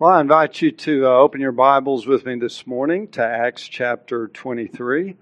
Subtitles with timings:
[0.00, 3.68] Well, I invite you to uh, open your Bibles with me this morning to Acts
[3.68, 5.14] chapter 23.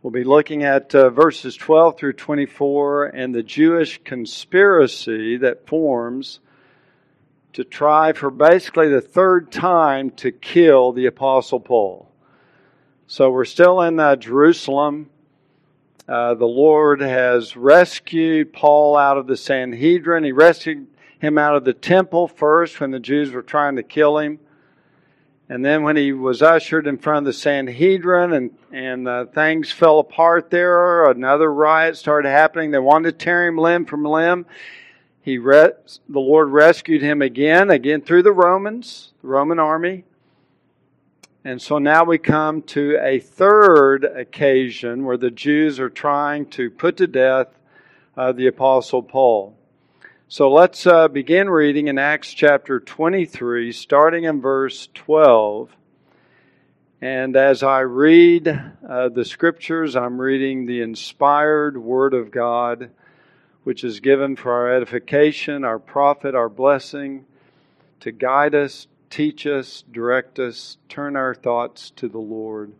[0.00, 6.38] We'll be looking at uh, verses 12 through 24 and the Jewish conspiracy that forms
[7.54, 12.08] to try for basically the third time to kill the Apostle Paul.
[13.08, 15.10] So we're still in uh, Jerusalem.
[16.08, 20.22] Uh, the Lord has rescued Paul out of the Sanhedrin.
[20.22, 20.86] He rescued
[21.20, 24.40] him out of the temple first when the Jews were trying to kill him.
[25.48, 29.72] And then when he was ushered in front of the Sanhedrin and, and uh, things
[29.72, 32.70] fell apart there, another riot started happening.
[32.70, 34.46] They wanted to tear him limb from limb.
[35.22, 35.72] He re-
[36.08, 40.04] the Lord rescued him again, again through the Romans, the Roman army.
[41.44, 46.70] And so now we come to a third occasion where the Jews are trying to
[46.70, 47.48] put to death
[48.16, 49.56] uh, the Apostle Paul.
[50.32, 55.74] So let's uh, begin reading in Acts chapter 23, starting in verse 12.
[57.00, 62.90] And as I read uh, the scriptures, I'm reading the inspired Word of God,
[63.64, 67.24] which is given for our edification, our profit, our blessing,
[67.98, 72.72] to guide us, teach us, direct us, turn our thoughts to the Lord.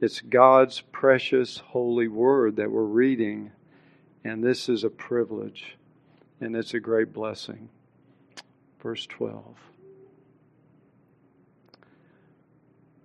[0.00, 3.50] It's God's precious holy Word that we're reading,
[4.22, 5.76] and this is a privilege
[6.42, 7.68] and it's a great blessing.
[8.82, 9.44] Verse 12.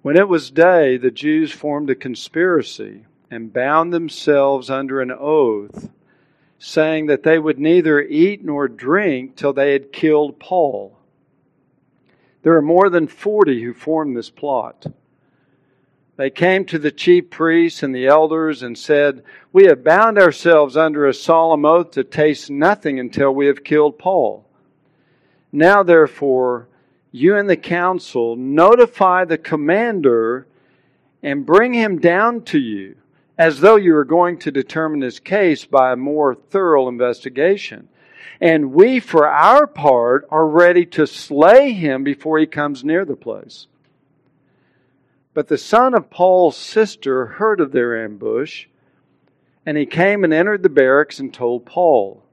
[0.01, 5.89] When it was day, the Jews formed a conspiracy and bound themselves under an oath,
[6.57, 10.97] saying that they would neither eat nor drink till they had killed Paul.
[12.41, 14.87] There are more than forty who formed this plot.
[16.17, 19.23] They came to the chief priests and the elders and said,
[19.53, 23.99] We have bound ourselves under a solemn oath to taste nothing until we have killed
[23.99, 24.43] Paul.
[25.51, 26.67] Now, therefore,
[27.11, 30.47] you and the council notify the commander
[31.21, 32.95] and bring him down to you,
[33.37, 37.89] as though you were going to determine his case by a more thorough investigation.
[38.41, 43.15] And we, for our part, are ready to slay him before he comes near the
[43.15, 43.67] place.
[45.37, 48.65] But the son of Paul's sister heard of their ambush,
[49.67, 52.23] and he came and entered the barracks and told Paul.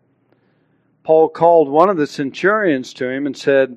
[1.03, 3.77] Paul called one of the centurions to him and said,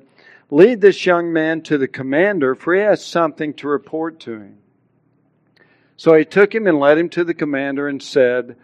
[0.50, 4.56] Lead this young man to the commander, for he has something to report to him.
[5.98, 8.56] So he took him and led him to the commander and said,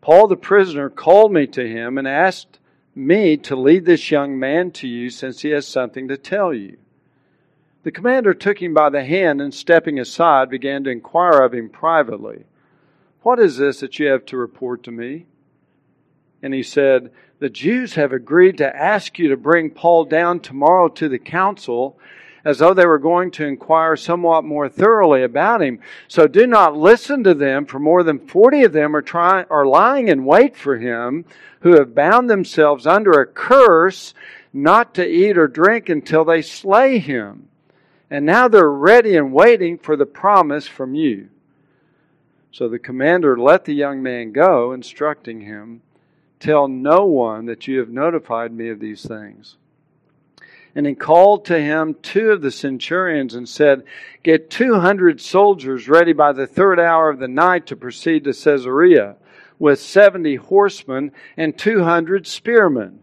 [0.00, 2.58] Paul the prisoner called me to him and asked
[2.96, 6.78] me to lead this young man to you since he has something to tell you.
[7.82, 11.70] The commander took him by the hand and, stepping aside, began to inquire of him
[11.70, 12.44] privately,
[13.22, 15.26] What is this that you have to report to me?
[16.42, 20.88] And he said, The Jews have agreed to ask you to bring Paul down tomorrow
[20.88, 21.98] to the council,
[22.44, 25.80] as though they were going to inquire somewhat more thoroughly about him.
[26.06, 29.66] So do not listen to them, for more than forty of them are trying are
[29.66, 31.24] lying in wait for him,
[31.60, 34.12] who have bound themselves under a curse
[34.52, 37.46] not to eat or drink until they slay him.
[38.10, 41.28] And now they're ready and waiting for the promise from you.
[42.52, 45.82] So the commander let the young man go, instructing him,
[46.40, 49.56] Tell no one that you have notified me of these things.
[50.74, 53.84] And he called to him two of the centurions and said,
[54.22, 59.16] Get 200 soldiers ready by the third hour of the night to proceed to Caesarea,
[59.58, 63.00] with 70 horsemen and 200 spearmen.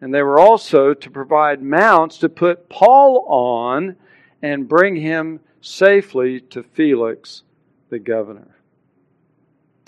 [0.00, 3.96] And they were also to provide mounts to put Paul on
[4.42, 7.42] and bring him safely to Felix
[7.88, 8.56] the governor.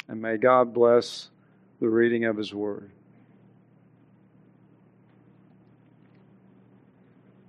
[0.08, 1.28] And may God bless
[1.80, 2.90] the reading of his word.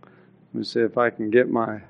[0.04, 1.82] Let me see if I can get my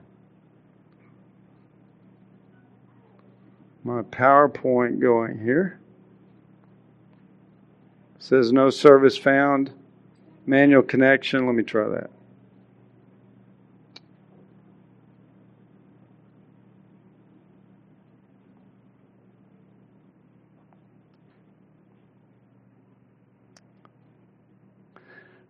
[3.84, 5.80] my PowerPoint going here.
[8.18, 9.72] It says no service found.
[10.46, 11.46] Manual connection.
[11.46, 12.12] Let me try that.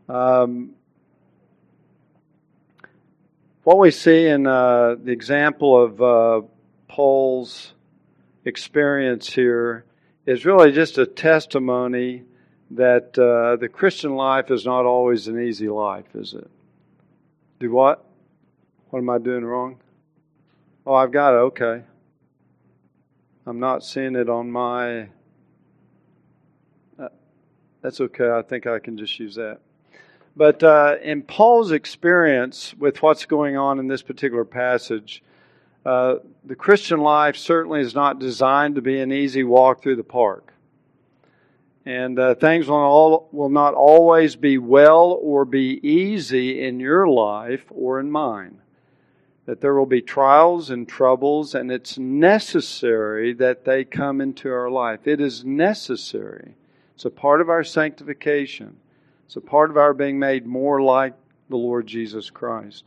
[0.09, 0.71] Um,
[3.63, 6.47] what we see in uh, the example of uh,
[6.87, 7.73] Paul's
[8.43, 9.85] experience here
[10.25, 12.23] is really just a testimony
[12.71, 16.49] that uh, the Christian life is not always an easy life, is it?
[17.59, 18.03] Do what?
[18.89, 19.79] What am I doing wrong?
[20.87, 21.37] Oh, I've got it.
[21.37, 21.83] Okay.
[23.45, 25.09] I'm not seeing it on my.
[26.97, 27.09] Uh,
[27.81, 28.29] that's okay.
[28.29, 29.59] I think I can just use that.
[30.39, 35.21] But uh, in Paul's experience with what's going on in this particular passage,
[35.85, 36.15] uh,
[36.45, 40.53] the Christian life certainly is not designed to be an easy walk through the park.
[41.85, 47.05] And uh, things will, all, will not always be well or be easy in your
[47.05, 48.61] life or in mine.
[49.45, 54.69] That there will be trials and troubles, and it's necessary that they come into our
[54.69, 55.05] life.
[55.05, 56.55] It is necessary.
[56.95, 58.77] It's a part of our sanctification,
[59.29, 61.13] it's a part of our being made more like
[61.49, 62.83] the Lord Jesus Christ.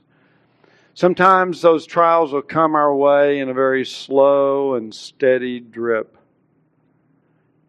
[0.92, 6.18] Sometimes those trials will come our way in a very slow and steady drip.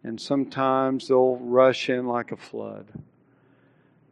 [0.02, 2.88] And sometimes they'll rush in like a flood.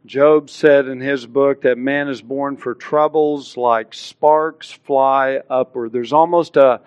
[0.05, 5.91] Job said in his book that man is born for troubles like sparks fly upward.
[5.91, 6.79] There's almost a,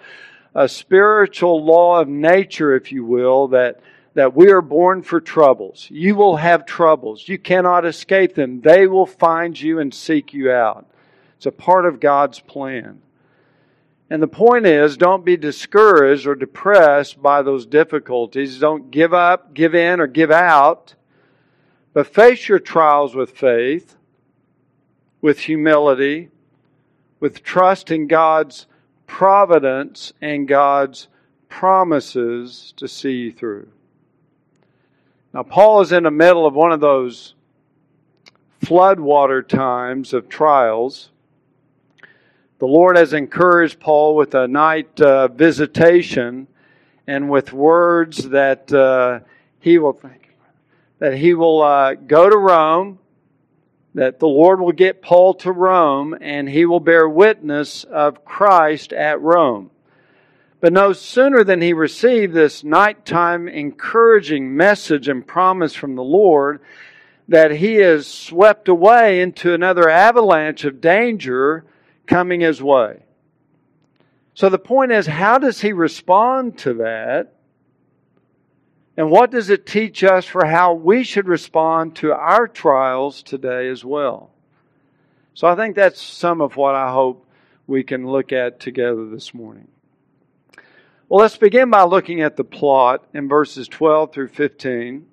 [0.55, 3.81] a spiritual law of nature, if you will, that,
[4.17, 5.89] that we are born for troubles.
[5.91, 7.29] You will have troubles.
[7.29, 8.63] You cannot escape them.
[8.63, 10.87] They will find you and seek you out.
[11.37, 13.03] It's a part of God's plan.
[14.09, 18.59] And the point is, don't be discouraged or depressed by those difficulties.
[18.59, 20.95] Don't give up, give in, or give out.
[21.93, 23.97] But face your trials with faith,
[25.21, 26.31] with humility,
[27.21, 28.67] with trust in God's
[29.07, 31.09] providence and God's
[31.51, 33.69] promises to see you through.
[35.37, 37.35] Now, Paul is in the middle of one of those
[38.63, 41.11] floodwater times of trials.
[42.59, 46.47] The Lord has encouraged Paul with a night uh, visitation
[47.07, 49.21] and with words that uh,
[49.61, 50.01] he will
[51.01, 52.99] that he will uh, go to Rome,
[53.93, 58.95] that the Lord will get Paul to Rome, and he will bear witness of Christ
[58.95, 59.71] at Rome.
[60.61, 66.61] But no sooner than he received this nighttime encouraging message and promise from the Lord
[67.29, 71.65] that he is swept away into another avalanche of danger
[72.07, 73.03] coming his way.
[74.35, 77.35] So the point is, how does he respond to that?
[78.97, 83.69] And what does it teach us for how we should respond to our trials today
[83.69, 84.31] as well?
[85.35, 87.27] So I think that's some of what I hope
[87.67, 89.69] we can look at together this morning.
[91.09, 95.07] Well, let's begin by looking at the plot in verses 12 through 15.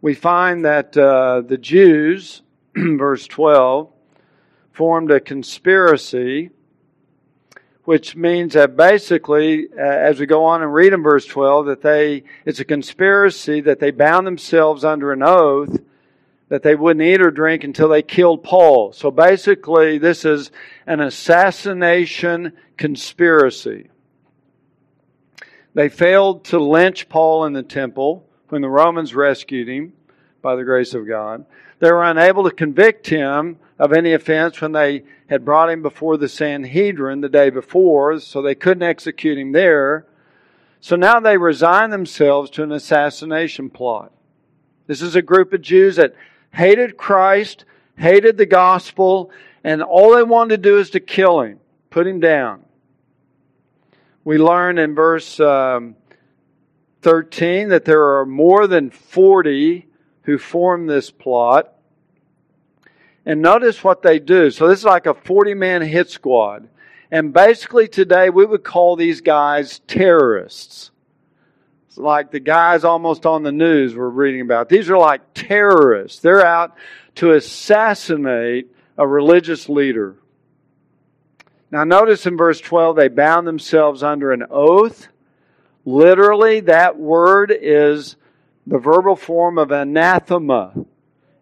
[0.00, 2.40] We find that uh, the Jews,
[2.74, 3.92] verse 12,
[4.72, 6.52] formed a conspiracy,
[7.84, 11.82] which means that basically, uh, as we go on and read in verse 12, that
[11.82, 15.82] they, it's a conspiracy that they bound themselves under an oath
[16.48, 18.94] that they wouldn't eat or drink until they killed Paul.
[18.94, 20.50] So basically, this is
[20.86, 23.90] an assassination conspiracy.
[25.74, 29.94] They failed to lynch Paul in the temple when the Romans rescued him
[30.42, 31.46] by the grace of God.
[31.78, 36.16] They were unable to convict him of any offense when they had brought him before
[36.16, 40.06] the Sanhedrin the day before, so they couldn't execute him there.
[40.80, 44.12] So now they resign themselves to an assassination plot.
[44.86, 46.14] This is a group of Jews that
[46.52, 47.64] hated Christ,
[47.96, 49.30] hated the gospel,
[49.64, 52.64] and all they wanted to do is to kill him, put him down.
[54.24, 55.96] We learn in verse um,
[57.02, 59.86] 13 that there are more than 40
[60.22, 61.74] who form this plot.
[63.26, 64.50] And notice what they do.
[64.50, 66.68] So this is like a 40 man hit squad.
[67.10, 70.90] And basically today we would call these guys terrorists.
[71.88, 74.68] It's like the guys almost on the news we're reading about.
[74.68, 76.20] These are like terrorists.
[76.20, 76.76] They're out
[77.16, 80.16] to assassinate a religious leader.
[81.72, 85.08] Now notice in verse 12 they bound themselves under an oath.
[85.86, 88.16] Literally, that word is
[88.66, 90.74] the verbal form of anathema.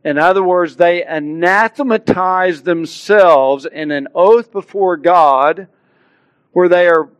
[0.05, 5.67] In other words, they anathematize themselves in an oath before God
[6.53, 7.11] where they are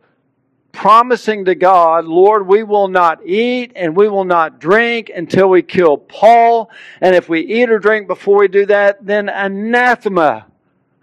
[0.71, 5.61] promising to God, Lord, we will not eat and we will not drink until we
[5.61, 6.71] kill Paul.
[7.01, 10.47] And if we eat or drink before we do that, then anathema,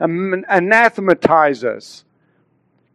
[0.00, 2.04] anathematize us,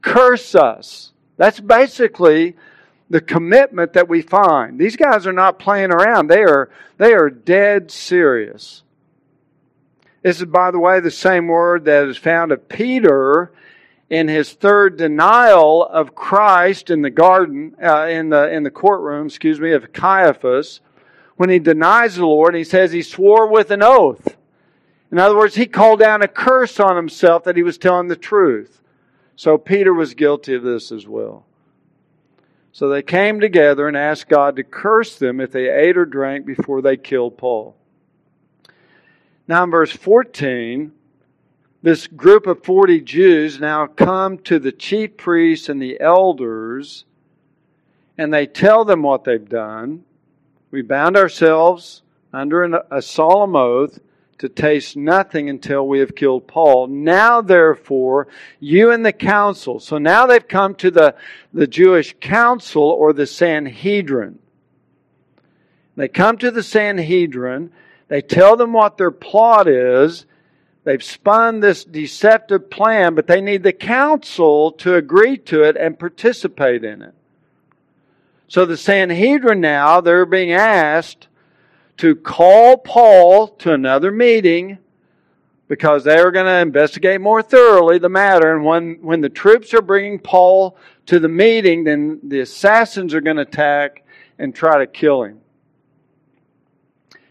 [0.01, 1.11] curse us.
[1.37, 2.55] That's basically
[3.09, 4.79] the commitment that we find.
[4.79, 6.27] These guys are not playing around.
[6.27, 8.83] They are, they are dead serious.
[10.21, 13.51] This is, by the way, the same word that is found of Peter
[14.09, 19.27] in his third denial of Christ in the garden, uh, in the in the courtroom,
[19.27, 20.81] excuse me, of Caiaphas,
[21.35, 24.37] when he denies the Lord, he says he swore with an oath.
[25.13, 28.15] In other words, he called down a curse on himself that he was telling the
[28.15, 28.81] truth.
[29.35, 31.45] So Peter was guilty of this as well.
[32.71, 36.47] So they came together and asked God to curse them if they ate or drank
[36.47, 37.75] before they killed Paul.
[39.47, 40.91] Now, in verse 14,
[41.83, 47.05] this group of 40 Jews now come to the chief priests and the elders,
[48.17, 50.05] and they tell them what they've done.
[50.71, 52.01] We bound ourselves
[52.33, 53.99] under an, a solemn oath
[54.43, 56.87] to taste nothing until we have killed Paul.
[56.87, 58.27] Now, therefore,
[58.59, 59.79] you and the council.
[59.79, 61.15] So now they've come to the,
[61.53, 64.39] the Jewish council or the Sanhedrin.
[65.95, 67.71] They come to the Sanhedrin.
[68.09, 70.25] They tell them what their plot is.
[70.83, 75.97] They've spun this deceptive plan, but they need the council to agree to it and
[75.97, 77.13] participate in it.
[78.49, 81.29] So the Sanhedrin now, they're being asked
[81.97, 84.79] to call Paul to another meeting
[85.67, 88.55] because they are going to investigate more thoroughly the matter.
[88.55, 93.21] And when, when the troops are bringing Paul to the meeting, then the assassins are
[93.21, 94.05] going to attack
[94.37, 95.39] and try to kill him.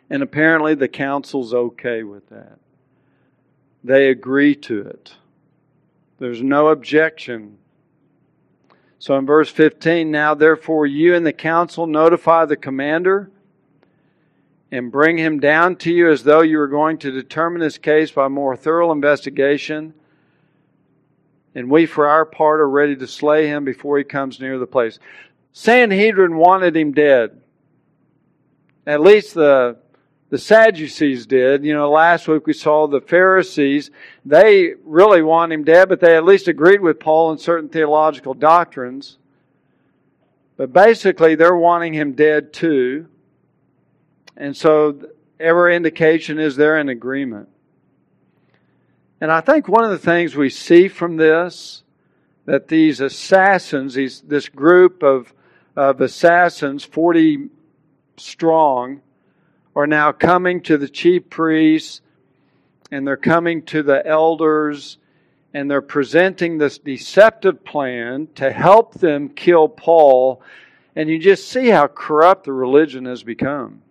[0.08, 2.58] And apparently the council's okay with that.
[3.82, 5.14] They agree to it.
[6.18, 7.58] There's no objection.
[8.98, 13.31] So in verse 15, now therefore you and the council notify the commander
[14.72, 18.10] and bring him down to you as though you were going to determine his case
[18.10, 19.92] by more thorough investigation.
[21.54, 24.66] And we, for our part, are ready to slay him before he comes near the
[24.66, 24.98] place.
[25.52, 27.38] Sanhedrin wanted him dead.
[28.86, 29.76] At least the,
[30.30, 31.66] the Sadducees did.
[31.66, 33.90] You know, last week we saw the Pharisees.
[34.24, 38.32] They really want him dead, but they at least agreed with Paul in certain theological
[38.32, 39.18] doctrines.
[40.56, 43.08] But basically, they're wanting him dead too.
[44.42, 44.98] And so
[45.38, 47.48] every indication is they're in agreement.
[49.20, 51.84] And I think one of the things we see from this,
[52.46, 55.32] that these assassins, these, this group of,
[55.76, 57.50] of assassins, 40
[58.16, 59.00] strong,
[59.76, 62.00] are now coming to the chief priests
[62.90, 64.98] and they're coming to the elders
[65.54, 70.42] and they're presenting this deceptive plan to help them kill Paul.
[70.96, 73.82] And you just see how corrupt the religion has become.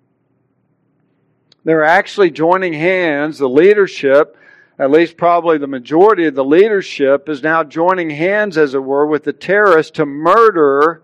[1.64, 3.38] They're actually joining hands.
[3.38, 4.38] The leadership,
[4.80, 9.06] at least probably the majority of the leadership, is now joining hands, as it were,
[9.06, 11.04] with the terrorists to murder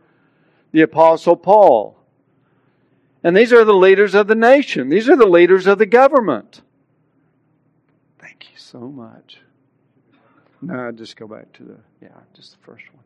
[0.71, 1.97] the Apostle Paul.
[3.23, 6.61] And these are the leaders of the nation, these are the leaders of the government.
[8.19, 9.39] Thank you so much.
[10.61, 13.03] No, just go back to the, yeah, just the first one.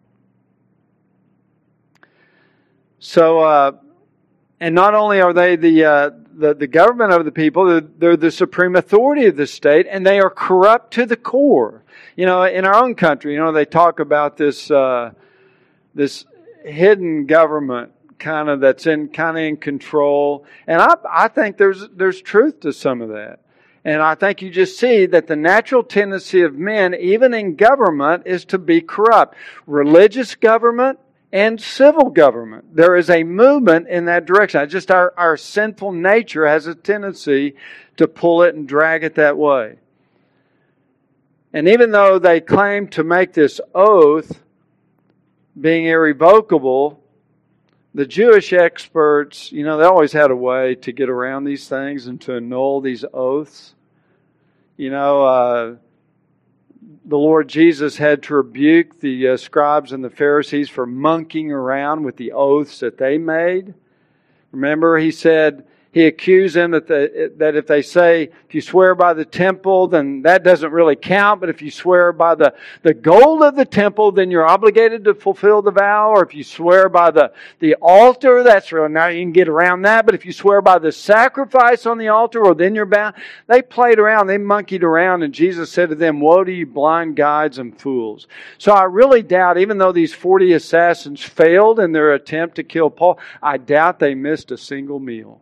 [3.00, 3.72] So, uh,
[4.62, 8.16] and not only are they the, uh, the, the government of the people, they're, they're,
[8.16, 11.84] the supreme authority of the state, and they are corrupt to the core.
[12.16, 15.14] You know, in our own country, you know, they talk about this, uh,
[15.96, 16.26] this
[16.64, 20.46] hidden government kind of that's in kind of in control.
[20.68, 23.40] And I, I think there's, there's truth to some of that.
[23.84, 28.28] And I think you just see that the natural tendency of men, even in government,
[28.28, 29.36] is to be corrupt.
[29.66, 31.00] Religious government,
[31.32, 32.76] and civil government.
[32.76, 34.68] There is a movement in that direction.
[34.70, 37.56] just our, our sinful nature has a tendency
[37.98, 39.78] to pull it and drag it that way.
[41.54, 44.42] And even though they claim to make this oath
[45.60, 47.04] being irrevocable,
[47.94, 52.08] the Jewish experts, you know, they always had a way to get around these things
[52.08, 53.76] and to annul these oaths.
[54.78, 55.76] You know, uh,
[57.04, 62.04] the Lord Jesus had to rebuke the uh, scribes and the Pharisees for monkeying around
[62.04, 63.74] with the oaths that they made.
[64.52, 68.96] Remember, he said, he accused them that, the, that if they say, if you swear
[68.96, 71.42] by the temple, then that doesn't really count.
[71.42, 75.14] But if you swear by the, the gold of the temple, then you're obligated to
[75.14, 76.12] fulfill the vow.
[76.12, 78.88] Or if you swear by the, the altar, that's real.
[78.88, 80.06] Now you can get around that.
[80.06, 83.16] But if you swear by the sacrifice on the altar, then you're bound.
[83.48, 84.28] They played around.
[84.28, 85.24] They monkeyed around.
[85.24, 88.30] And Jesus said to them, Woe to you, blind guides and fools.
[88.60, 92.90] So I really doubt, even though these 40 assassins failed in their attempt to kill
[92.90, 95.42] Paul, I doubt they missed a single meal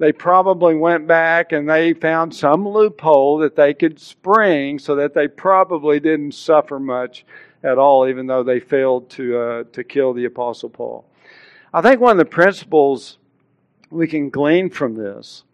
[0.00, 5.12] they probably went back and they found some loophole that they could spring so that
[5.12, 7.26] they probably didn't suffer much
[7.62, 11.04] at all, even though they failed to, uh, to kill the Apostle Paul.
[11.74, 13.18] I think one of the principles
[13.90, 15.44] we can glean from this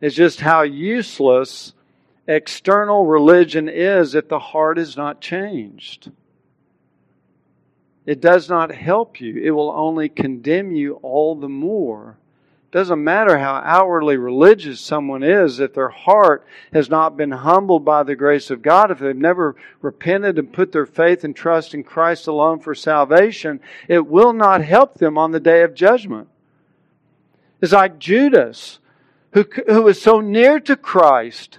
[0.00, 1.72] is just how useless
[2.28, 6.12] external religion is if the heart is not changed.
[8.06, 12.19] It does not help you, it will only condemn you all the more
[12.70, 18.04] doesn't matter how outwardly religious someone is, if their heart has not been humbled by
[18.04, 21.82] the grace of God, if they've never repented and put their faith and trust in
[21.82, 26.28] Christ alone for salvation, it will not help them on the day of judgment.
[27.60, 28.78] It's like Judas,
[29.32, 31.58] who, who was so near to Christ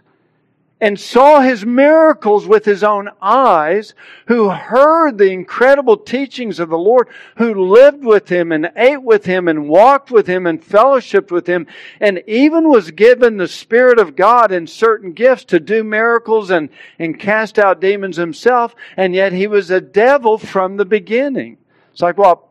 [0.82, 3.94] and saw his miracles with his own eyes,
[4.26, 7.08] who heard the incredible teachings of the Lord,
[7.38, 11.46] who lived with him and ate with him and walked with him and fellowshiped with
[11.46, 11.68] him,
[12.00, 16.70] and even was given the Spirit of God and certain gifts to do miracles and,
[16.98, 21.58] and cast out demons himself, and yet he was a devil from the beginning.
[21.92, 22.42] It's like what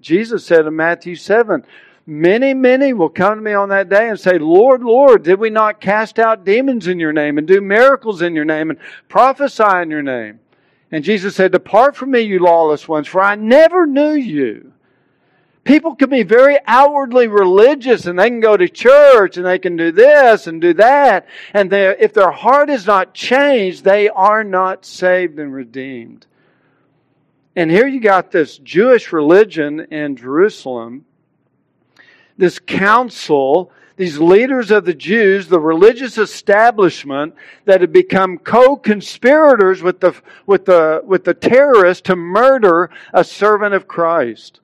[0.00, 1.64] Jesus said in Matthew 7
[2.10, 5.50] Many, many will come to me on that day and say, Lord, Lord, did we
[5.50, 9.82] not cast out demons in your name and do miracles in your name and prophesy
[9.82, 10.40] in your name?
[10.90, 14.72] And Jesus said, Depart from me, you lawless ones, for I never knew you.
[15.64, 19.76] People can be very outwardly religious and they can go to church and they can
[19.76, 21.26] do this and do that.
[21.52, 26.26] And if their heart is not changed, they are not saved and redeemed.
[27.54, 31.04] And here you got this Jewish religion in Jerusalem
[32.38, 40.00] this council, these leaders of the Jews, the religious establishment that had become co-conspirators with
[40.00, 40.14] the,
[40.46, 44.60] with the, with the terrorists to murder a servant of Christ.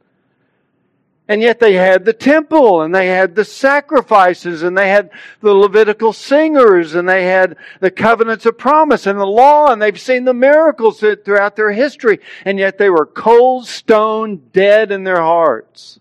[1.26, 5.54] And yet they had the temple and they had the sacrifices and they had the
[5.54, 10.26] Levitical singers and they had the covenants of promise and the law and they've seen
[10.26, 12.20] the miracles throughout their history.
[12.44, 15.98] And yet they were cold, stone, dead in their hearts.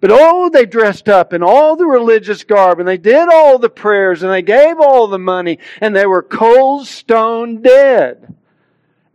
[0.00, 3.70] But oh, they dressed up in all the religious garb and they did all the
[3.70, 8.34] prayers and they gave all the money and they were cold, stone dead.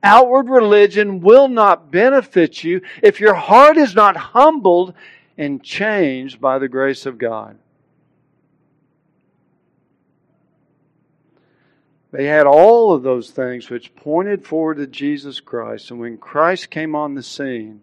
[0.03, 4.95] Outward religion will not benefit you if your heart is not humbled
[5.37, 7.57] and changed by the grace of God.
[12.11, 15.91] They had all of those things which pointed forward to Jesus Christ.
[15.91, 17.81] And when Christ came on the scene,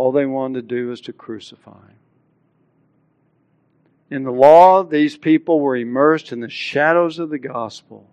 [0.00, 1.98] all they wanted to do was to crucify him.
[4.08, 8.08] In the law, these people were immersed in the shadows of the gospel.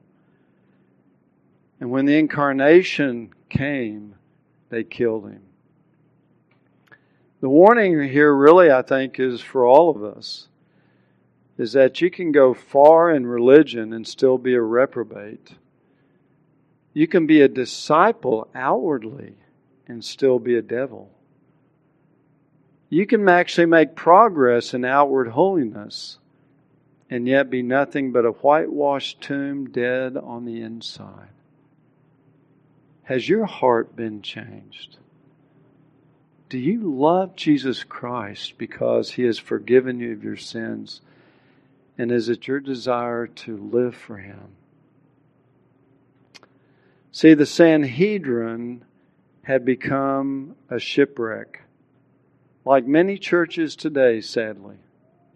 [1.79, 4.15] And when the incarnation came,
[4.67, 5.43] they killed him.
[7.39, 10.49] The warning here, really, I think, is for all of us
[11.57, 15.53] is that you can go far in religion and still be a reprobate.
[16.93, 19.35] You can be a disciple outwardly
[19.87, 21.11] and still be a devil
[22.89, 26.19] you can actually make progress in outward holiness
[27.09, 31.29] and yet be nothing but a whitewashed tomb dead on the inside.
[33.03, 34.97] Has your heart been changed?
[36.49, 41.01] Do you love Jesus Christ because He has forgiven you of your sins?
[41.97, 44.55] And is it your desire to live for Him?
[47.11, 48.83] See, the Sanhedrin
[49.43, 51.61] had become a shipwreck
[52.67, 54.77] like many churches today, sadly,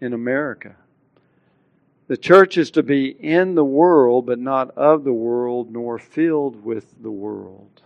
[0.00, 0.76] in America.
[2.08, 6.62] The church is to be in the world, but not of the world, nor filled
[6.64, 7.82] with the world.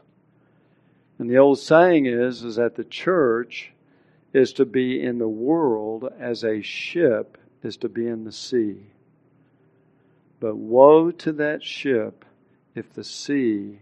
[1.18, 3.72] And the old saying is, is that the church
[4.32, 8.76] is to be in the world as a ship is to be in the sea.
[10.40, 12.24] But woe to that ship
[12.74, 13.80] if the sea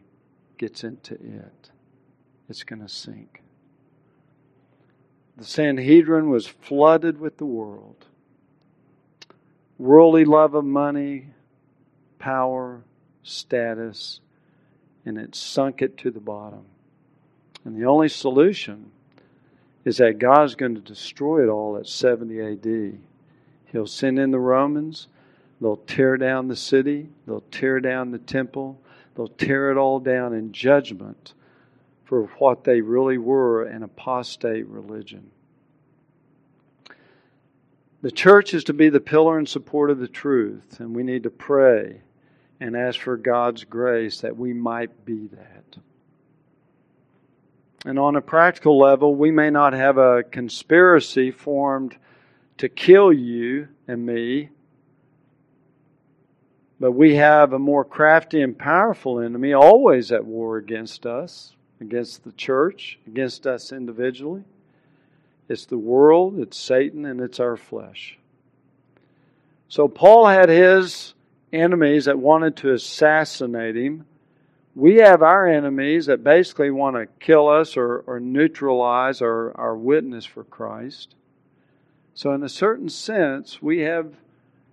[0.58, 1.70] gets into it.
[2.48, 3.43] It's going to sink.
[5.36, 8.06] The Sanhedrin was flooded with the world.
[9.78, 11.28] Worldly love of money,
[12.18, 12.84] power,
[13.24, 14.20] status,
[15.04, 16.64] and it sunk it to the bottom.
[17.64, 18.92] And the only solution
[19.84, 22.98] is that God's going to destroy it all at 70 AD.
[23.66, 25.08] He'll send in the Romans,
[25.60, 28.80] they'll tear down the city, they'll tear down the temple,
[29.14, 31.34] they'll tear it all down in judgment
[32.04, 35.30] for what they really were an apostate religion.
[38.02, 41.22] The church is to be the pillar and support of the truth, and we need
[41.22, 42.02] to pray
[42.60, 45.78] and ask for God's grace that we might be that.
[47.86, 51.96] And on a practical level, we may not have a conspiracy formed
[52.58, 54.50] to kill you and me,
[56.78, 62.24] but we have a more crafty and powerful enemy always at war against us, against
[62.24, 64.44] the church, against us individually.
[65.48, 68.18] It's the world, it's Satan, and it's our flesh.
[69.68, 71.14] So Paul had his
[71.52, 74.06] enemies that wanted to assassinate him.
[74.74, 79.76] We have our enemies that basically want to kill us or, or neutralize our, our
[79.76, 81.14] witness for Christ.
[82.14, 84.14] So, in a certain sense, we have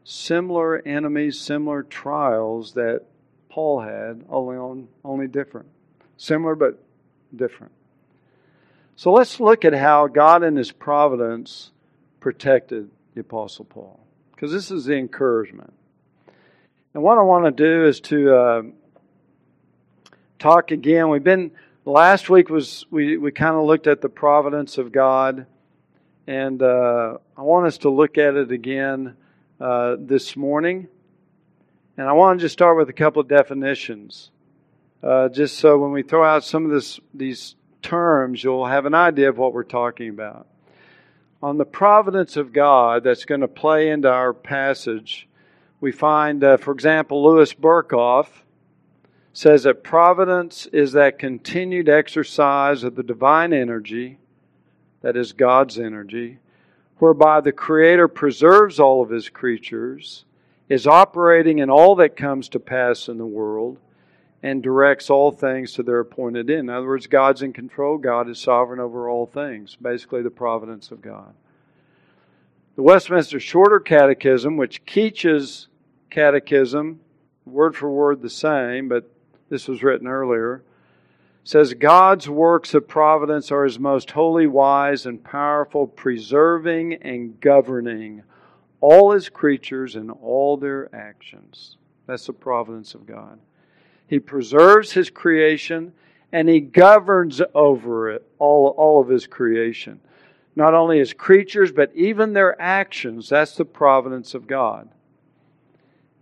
[0.03, 3.03] similar enemies, similar trials that
[3.49, 5.67] Paul had, only on, only different.
[6.17, 6.83] Similar but
[7.35, 7.73] different.
[8.95, 11.71] So let's look at how God in His providence
[12.19, 13.99] protected the Apostle Paul.
[14.31, 15.73] because this is the encouragement.
[16.93, 18.61] And what I want to do is to uh,
[20.39, 21.09] talk again.
[21.09, 21.51] We've been
[21.85, 25.45] last week was we we kind of looked at the providence of God,
[26.27, 29.15] and uh, I want us to look at it again
[29.59, 30.87] uh, this morning.
[31.97, 34.31] And I want to just start with a couple of definitions,
[35.03, 38.93] uh, just so when we throw out some of this these terms, you'll have an
[38.93, 40.47] idea of what we're talking about.
[41.41, 45.27] On the providence of God that's going to play into our passage,
[45.79, 48.27] we find, uh, for example, Louis Berkhof
[49.33, 54.19] says that providence is that continued exercise of the divine energy,
[55.01, 56.37] that is God's energy,
[56.97, 60.25] whereby the Creator preserves all of His creatures,
[60.69, 63.79] is operating in all that comes to pass in the world,
[64.43, 66.61] and directs all things to their appointed end.
[66.61, 70.91] In other words, God's in control, God is sovereign over all things, basically, the providence
[70.91, 71.33] of God.
[72.75, 75.67] The Westminster Shorter Catechism, which Keach's
[76.09, 77.01] catechism,
[77.45, 79.11] word for word the same, but
[79.49, 80.63] this was written earlier,
[81.43, 88.23] says God's works of providence are his most holy, wise, and powerful, preserving and governing
[88.79, 91.77] all his creatures and all their actions.
[92.07, 93.39] That's the providence of God.
[94.11, 95.93] He preserves his creation
[96.33, 100.01] and he governs over it, all, all of his creation.
[100.53, 103.29] Not only his creatures, but even their actions.
[103.29, 104.89] That's the providence of God.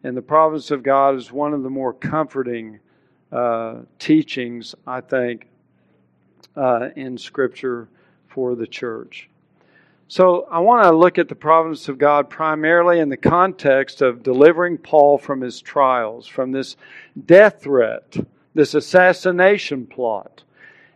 [0.03, 2.79] And the providence of God is one of the more comforting
[3.31, 5.47] uh, teachings, I think,
[6.55, 7.89] uh, in Scripture
[8.27, 9.31] for the church.
[10.11, 14.23] So I want to look at the providence of God primarily in the context of
[14.23, 16.75] delivering Paul from his trials, from this
[17.27, 18.17] death threat,
[18.55, 20.41] this assassination plot.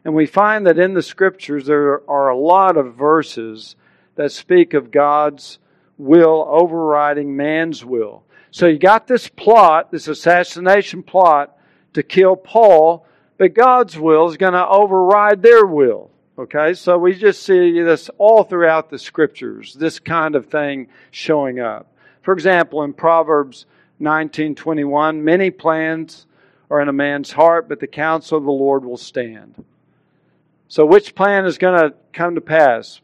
[0.04, 3.76] And we find that in the Scriptures there are a lot of verses
[4.16, 5.60] that speak of God's
[6.00, 8.24] will overriding man's will.
[8.50, 11.56] So you got this plot, this assassination plot,
[11.94, 13.06] to kill Paul,
[13.38, 16.10] but God's will is going to override their will.
[16.38, 21.60] Okay, so we just see this all throughout the scriptures, this kind of thing showing
[21.60, 21.94] up.
[22.24, 23.68] For example, in Proverbs
[24.02, 26.26] 19:21, many plans
[26.72, 29.64] are in a man's heart, but the counsel of the Lord will stand.
[30.68, 33.00] So which plan is going to come to pass?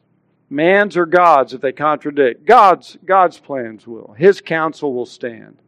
[0.49, 2.47] Man's or God's if they contradict?
[2.47, 4.15] God's God's plans will.
[4.17, 5.59] His counsel will stand.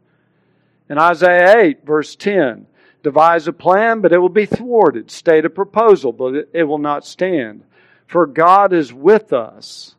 [0.90, 2.66] In Isaiah 8 verse 10,
[3.02, 5.10] devise a plan, but it will be thwarted.
[5.10, 7.64] State a proposal, but it will not stand.
[8.06, 9.94] For God is with us.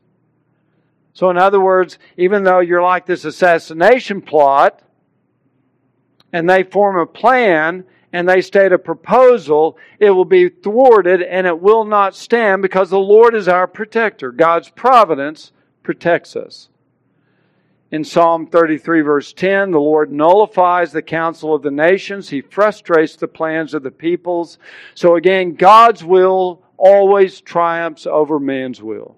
[1.13, 4.81] So, in other words, even though you're like this assassination plot,
[6.33, 11.47] and they form a plan and they state a proposal, it will be thwarted and
[11.47, 14.31] it will not stand because the Lord is our protector.
[14.31, 15.51] God's providence
[15.83, 16.69] protects us.
[17.93, 22.27] In Psalm 33, verse 10, the Lord nullifies the counsel of the nations.
[22.27, 24.57] He frustrates the plans of the peoples.
[24.95, 29.15] So again, God's will always triumphs over man's will.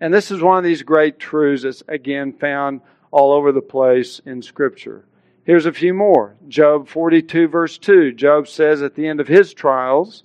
[0.00, 2.80] And this is one of these great truths that's again found
[3.12, 5.04] all over the place in Scripture.
[5.44, 6.34] Here's a few more.
[6.48, 8.14] Job 42, verse 2.
[8.14, 10.24] Job says at the end of his trials,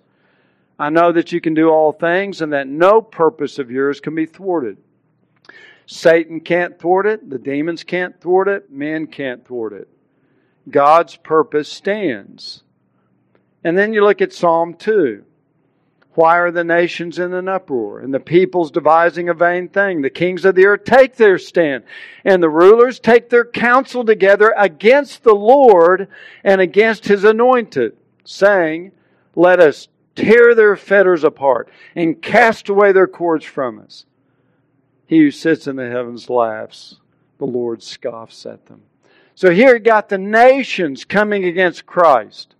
[0.79, 4.15] I know that you can do all things and that no purpose of yours can
[4.15, 4.77] be thwarted.
[5.91, 9.89] Satan can't thwart it, the demons can't thwart it, man can't thwart it.
[10.69, 12.63] God's purpose stands.
[13.65, 15.25] And then you look at Psalm 2.
[16.13, 20.01] Why are the nations in an uproar and the peoples devising a vain thing?
[20.01, 21.83] The kings of the earth take their stand
[22.23, 26.07] and the rulers take their counsel together against the Lord
[26.45, 28.93] and against his anointed, saying,
[29.35, 34.05] Let us tear their fetters apart and cast away their cords from us.
[35.11, 36.95] He who sits in the heavens laughs.
[37.37, 38.81] The Lord scoffs at them.
[39.35, 42.55] So here you got the nations coming against Christ.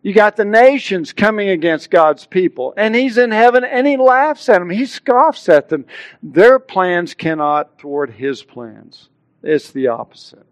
[0.00, 2.72] You got the nations coming against God's people.
[2.78, 4.70] And He's in heaven and He laughs at them.
[4.70, 5.84] He scoffs at them.
[6.22, 9.10] Their plans cannot thwart His plans.
[9.42, 10.46] It's the opposite.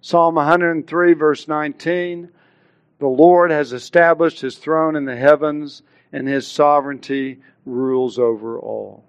[0.00, 2.30] Psalm 103, verse 19
[2.98, 5.82] The Lord has established His throne in the heavens,
[6.14, 9.04] and His sovereignty rules over all.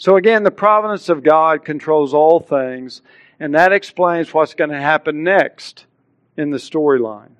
[0.00, 3.02] So again, the providence of God controls all things,
[3.38, 5.84] and that explains what's going to happen next
[6.38, 7.32] in the storyline.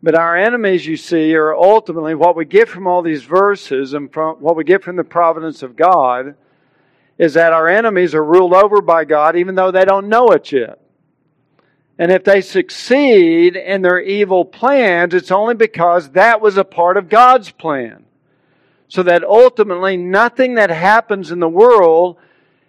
[0.00, 4.12] But our enemies, you see, are ultimately what we get from all these verses and
[4.12, 6.36] from what we get from the providence of God
[7.18, 10.52] is that our enemies are ruled over by God even though they don't know it
[10.52, 10.78] yet.
[11.98, 16.96] And if they succeed in their evil plans, it's only because that was a part
[16.96, 18.05] of God's plan
[18.88, 22.16] so that ultimately nothing that happens in the world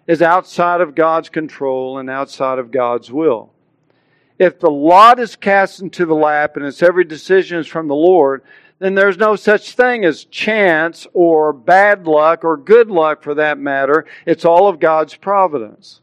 [0.06, 3.52] is outside of God's control and outside of God's will.
[4.38, 7.94] If the lot is cast into the lap and its every decision is from the
[7.94, 8.42] Lord,
[8.78, 13.58] then there's no such thing as chance or bad luck or good luck for that
[13.58, 14.06] matter.
[14.24, 16.00] It's all of God's providence.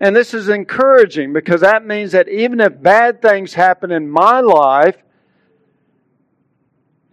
[0.00, 4.40] And this is encouraging because that means that even if bad things happen in my
[4.40, 4.96] life,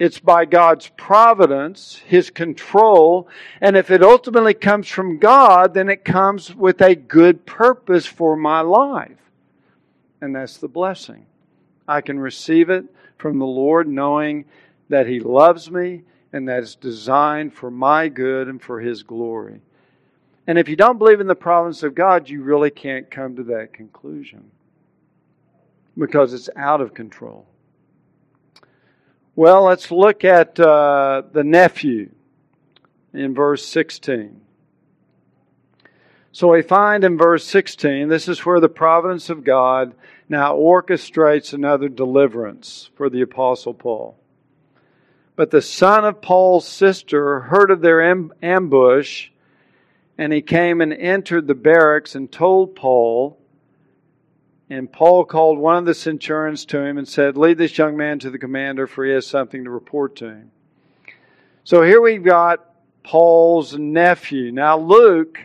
[0.02, 3.28] it's by God's providence, His control,
[3.62, 8.36] and if it ultimately comes from God, then it comes with a good purpose for
[8.36, 9.20] my life.
[10.20, 11.28] And that's the blessing.
[11.88, 12.86] I can receive it
[13.20, 14.46] from the Lord knowing
[14.90, 16.02] that He loves me
[16.34, 19.62] and that it's designed for my good and for His glory.
[20.48, 23.44] And if you don't believe in the providence of God, you really can't come to
[23.44, 24.50] that conclusion
[25.96, 27.46] because it's out of control.
[29.36, 32.10] Well, let's look at uh, the nephew
[33.14, 34.42] in verse 16.
[36.34, 39.94] So we find in verse 16, this is where the providence of God
[40.28, 44.18] now orchestrates another deliverance for the Apostle Paul.
[45.38, 48.02] But the son of Paul's sister heard of their
[48.42, 49.30] ambush,
[50.18, 53.38] and he came and entered the barracks and told Paul.
[54.72, 58.20] And Paul called one of the centurions to him and said, Lead this young man
[58.20, 60.52] to the commander, for he has something to report to him.
[61.66, 64.50] So here we've got Paul's nephew.
[64.54, 65.40] Now, Luke,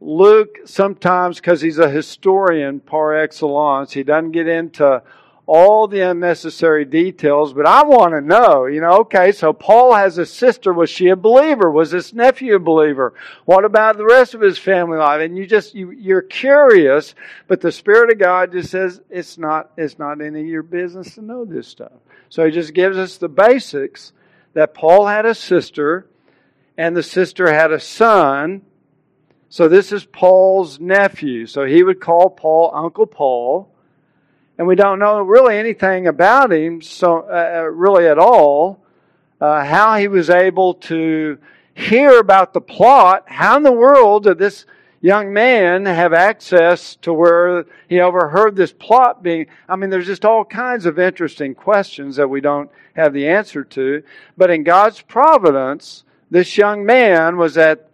[0.00, 5.02] Luke sometimes, because he's a historian par excellence, he doesn't get into
[5.48, 10.18] all the unnecessary details, but I want to know, you know, okay, so Paul has
[10.18, 10.74] a sister.
[10.74, 11.70] Was she a believer?
[11.70, 13.14] Was this nephew a believer?
[13.46, 15.22] What about the rest of his family life?
[15.22, 17.14] And you just, you, you're curious,
[17.46, 21.14] but the Spirit of God just says it's not, it's not any of your business
[21.14, 21.92] to know this stuff.
[22.28, 24.12] So he just gives us the basics
[24.52, 26.08] that Paul had a sister
[26.76, 28.60] and the sister had a son.
[29.48, 31.46] So this is Paul's nephew.
[31.46, 33.72] So he would call Paul Uncle Paul
[34.58, 38.80] and we don't know really anything about him, so uh, uh, really at all.
[39.40, 41.38] Uh, how he was able to
[41.74, 43.22] hear about the plot.
[43.26, 44.66] How in the world did this
[45.00, 49.46] young man have access to where he overheard this plot being?
[49.68, 53.62] I mean, there's just all kinds of interesting questions that we don't have the answer
[53.62, 54.02] to.
[54.36, 57.88] But in God's providence, this young man was at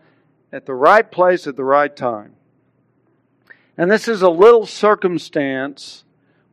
[0.51, 2.37] at the right place at the right time.
[3.77, 6.05] And this is a little circumstance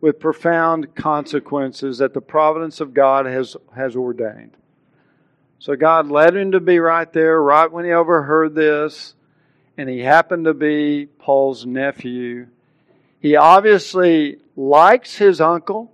[0.02, 4.58] with profound consequences that the providence of God has, has ordained.
[5.60, 9.14] So God led him to be right there, right when he overheard this,
[9.78, 12.48] and he happened to be Paul's nephew.
[13.20, 15.94] He obviously likes his uncle.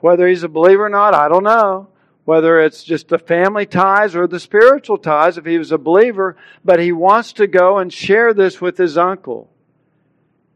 [0.00, 1.88] Whether he's a believer or not, I don't know.
[2.24, 6.36] Whether it's just the family ties or the spiritual ties, if he was a believer,
[6.64, 9.50] but he wants to go and share this with his uncle.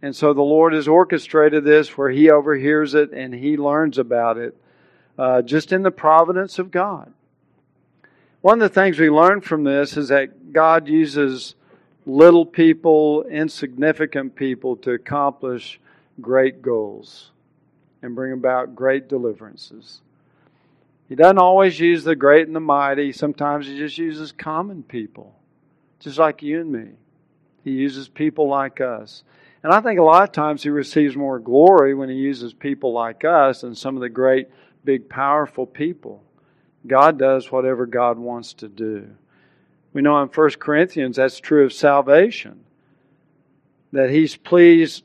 [0.01, 4.39] And so the Lord has orchestrated this where He overhears it and He learns about
[4.39, 4.57] it
[5.19, 7.13] uh, just in the providence of God.
[8.41, 11.57] One of the things we learn from this is that God uses
[12.07, 15.81] little people, insignificant people, to accomplish
[16.21, 17.33] great goals
[18.01, 20.01] and bring about great deliverances.
[21.09, 23.13] He doesn't always use the great and the mighty.
[23.13, 25.35] Sometimes he just uses common people,
[25.99, 26.91] just like you and me.
[27.65, 29.25] He uses people like us.
[29.63, 32.93] And I think a lot of times he receives more glory when he uses people
[32.93, 34.49] like us than some of the great,
[34.85, 36.23] big, powerful people.
[36.87, 39.09] God does whatever God wants to do.
[39.93, 42.65] We know in 1 Corinthians that's true of salvation,
[43.93, 45.03] that he's pleased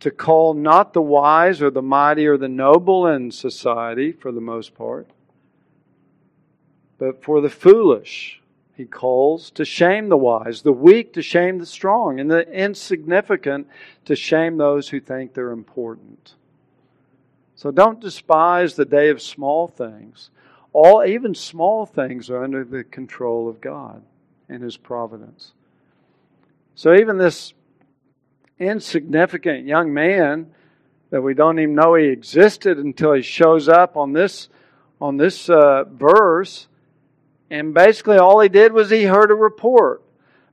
[0.00, 4.40] to call not the wise or the mighty or the noble in society, for the
[4.40, 5.08] most part,
[6.98, 8.42] but for the foolish
[8.76, 13.68] he calls to shame the wise, the weak to shame the strong, and the insignificant
[14.04, 16.34] to shame those who think they're important.
[17.54, 20.30] So don't despise the day of small things.
[20.72, 24.02] All even small things are under the control of God
[24.48, 25.52] and his providence.
[26.74, 27.54] So even this
[28.58, 30.52] insignificant young man
[31.10, 34.48] that we don't even know he existed until he shows up on this
[35.00, 36.66] on this uh, verse
[37.50, 40.02] and basically, all he did was he heard a report.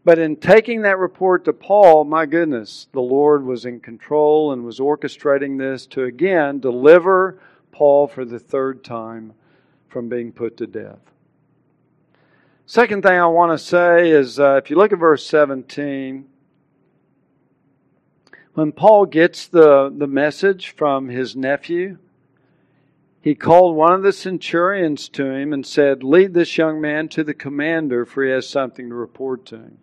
[0.04, 4.66] But in taking that report to Paul, my goodness, the Lord was in control and
[4.66, 7.40] was orchestrating this to again deliver
[7.72, 9.34] Paul for the third time
[9.90, 11.00] from being put to death.
[12.66, 16.26] Second thing I want to say is uh, if you look at verse 17,
[18.54, 21.98] when Paul gets the, the message from his nephew,
[23.22, 27.24] he called one of the centurions to him and said, Lead this young man to
[27.24, 29.78] the commander, for he has something to report to him.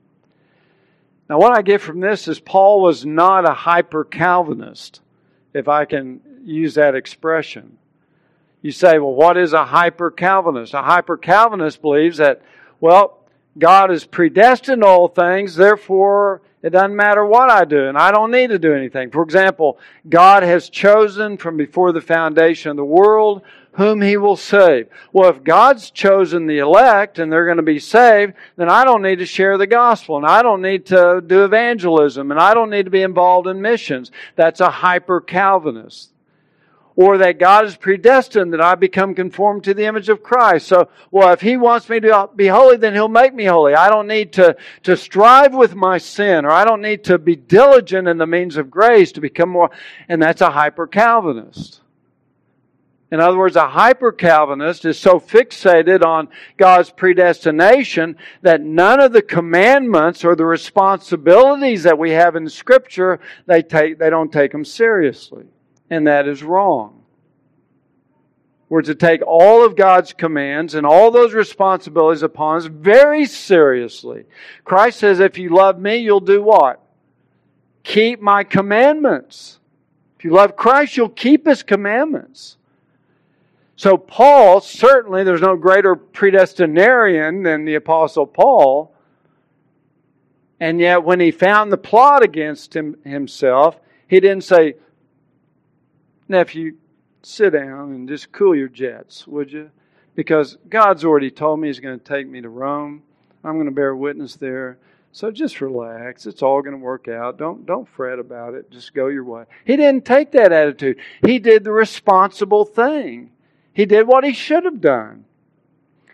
[1.31, 5.03] Now, what I get from this is Paul was not a hyper Calvinist,
[5.55, 7.79] if I can use that expression.
[8.61, 10.75] You say, well, what is a hyper Calvinist?
[10.75, 12.43] A hyper Calvinist believes that,
[12.81, 13.19] well,
[13.57, 18.31] God has predestined all things, therefore it doesn't matter what I do, and I don't
[18.31, 19.11] need to do anything.
[19.11, 23.43] For example, God has chosen from before the foundation of the world
[23.79, 24.89] whom he will save.
[25.13, 29.03] Well, if God's chosen the elect and they're going to be saved, then I don't
[29.03, 32.71] need to share the gospel and I don't need to do evangelism and I don't
[32.71, 34.11] need to be involved in missions.
[34.35, 36.11] That's a hyper Calvinist.
[37.01, 40.67] Or that God is predestined that I become conformed to the image of Christ.
[40.67, 43.77] So, well, if He wants me to be holy, then He'll make me holy.
[43.77, 47.37] I don't need to, to strive with my sin, or I don't need to be
[47.37, 49.71] diligent in the means of grace to become more.
[50.09, 51.83] And that's a hyper Calvinist.
[53.13, 59.13] In other words, a hyper Calvinist is so fixated on God's predestination that none of
[59.13, 64.51] the commandments or the responsibilities that we have in Scripture, they, take, they don't take
[64.51, 65.45] them seriously.
[65.91, 67.03] And that is wrong.
[68.69, 74.25] We're to take all of God's commands and all those responsibilities upon us very seriously.
[74.65, 76.83] Christ says, if you love me, you'll do what?
[77.83, 79.59] Keep my commandments.
[80.19, 82.59] If you love Christ, you'll keep his commandments.
[83.77, 88.93] So, Paul, certainly there's no greater predestinarian than the Apostle Paul.
[90.61, 94.75] And yet, when he found the plot against him, himself, he didn't say,
[96.29, 96.77] Nephew,
[97.23, 99.71] sit down and just cool your jets, would you?
[100.15, 103.03] Because God's already told me He's going to take me to Rome.
[103.45, 104.79] I'm going to bear witness there.
[105.13, 106.27] So just relax.
[106.27, 107.39] It's all going to work out.
[107.39, 108.71] Don't don't fret about it.
[108.71, 109.45] Just go your way.
[109.65, 110.99] He didn't take that attitude.
[111.25, 113.31] He did the responsible thing.
[113.73, 115.25] He did what he should have done.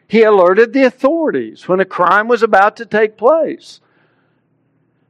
[0.07, 3.81] He alerted the authorities when a crime was about to take place.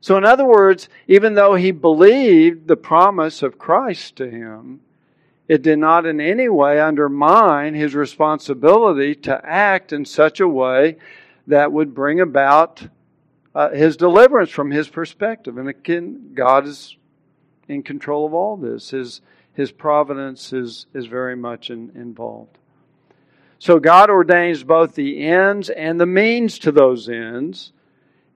[0.00, 4.80] So, in other words, even though he believed the promise of Christ to him,
[5.48, 10.96] it did not in any way undermine his responsibility to act in such a way
[11.46, 12.86] that would bring about
[13.54, 15.58] uh, his deliverance from his perspective.
[15.58, 16.96] And again, God is
[17.68, 18.90] in control of all this.
[18.90, 19.20] His,
[19.52, 22.58] his providence is, is very much in, involved.
[23.58, 27.72] So God ordains both the ends and the means to those ends,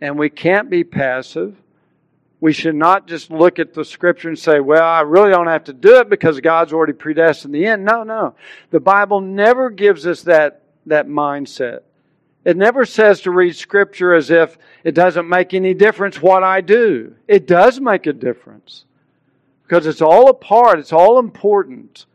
[0.00, 1.56] and we can't be passive.
[2.40, 5.64] We should not just look at the scripture and say, well, I really don't have
[5.64, 7.84] to do it because God's already predestined the end.
[7.84, 8.34] No, no.
[8.70, 11.80] The Bible never gives us that, that mindset.
[12.44, 16.60] It never says to read scripture as if it doesn't make any difference what I
[16.60, 17.14] do.
[17.26, 18.84] It does make a difference
[19.64, 22.06] because it's all a part, it's all important.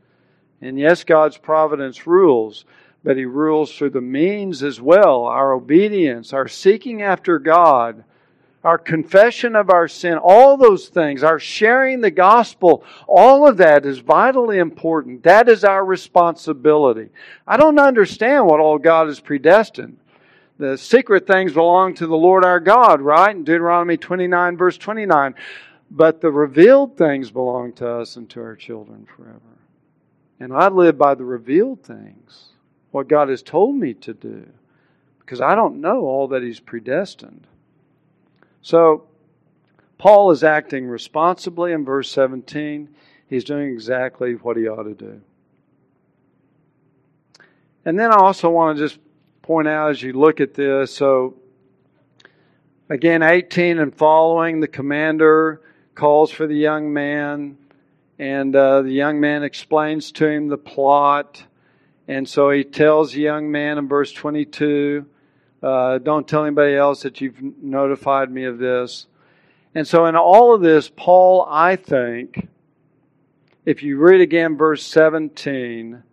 [0.62, 2.65] And yes, God's providence rules,
[3.03, 8.05] but He rules through the means as well our obedience, our seeking after God,
[8.63, 13.86] our confession of our sin, all those things, our sharing the gospel, all of that
[13.86, 15.23] is vitally important.
[15.23, 17.10] That is our responsibility.
[17.45, 19.97] I don't understand what all God has predestined.
[20.60, 23.36] The secret things belong to the Lord our God, right?
[23.36, 25.36] In Deuteronomy 29, verse 29.
[25.91, 29.39] But the revealed things belong to us and to our children forever.
[30.39, 32.49] And I live by the revealed things,
[32.91, 34.47] what God has told me to do,
[35.19, 37.47] because I don't know all that He's predestined.
[38.63, 39.04] So,
[39.97, 42.89] Paul is acting responsibly in verse 17.
[43.28, 45.21] He's doing exactly what he ought to do.
[47.86, 48.99] And then I also want to just
[49.41, 51.36] point out as you look at this so,
[52.89, 55.62] again, 18 and following, the commander
[55.93, 57.58] calls for the young man,
[58.17, 61.43] and uh, the young man explains to him the plot.
[62.08, 65.06] And so he tells the young man in verse 22,
[65.63, 69.08] uh, Don't tell anybody else that you've notified me of this.
[69.73, 72.49] And so, in all of this, Paul, I think,
[73.65, 76.04] if you read again verse 17,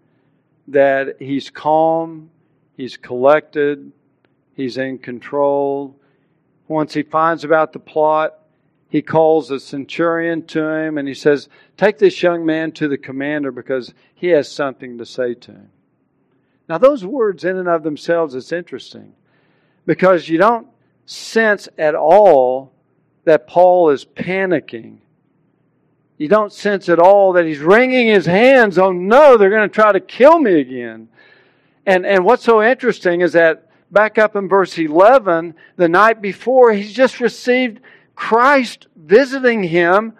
[0.68, 2.30] that he's calm,
[2.76, 3.92] he's collected,
[4.54, 5.96] he's in control.
[6.68, 8.38] Once he finds about the plot,
[8.88, 12.96] he calls a centurion to him and he says, Take this young man to the
[12.96, 15.70] commander because he has something to say to him.
[16.68, 19.14] Now, those words, in and of themselves, it's interesting
[19.86, 20.66] because you don't
[21.06, 22.72] sense at all
[23.24, 24.98] that Paul is panicking.
[26.18, 28.78] You don't sense at all that he's wringing his hands.
[28.78, 31.08] Oh no, they're going to try to kill me again.
[31.86, 36.72] And, and what's so interesting is that back up in verse 11, the night before,
[36.72, 37.80] he's just received
[38.14, 40.12] Christ visiting him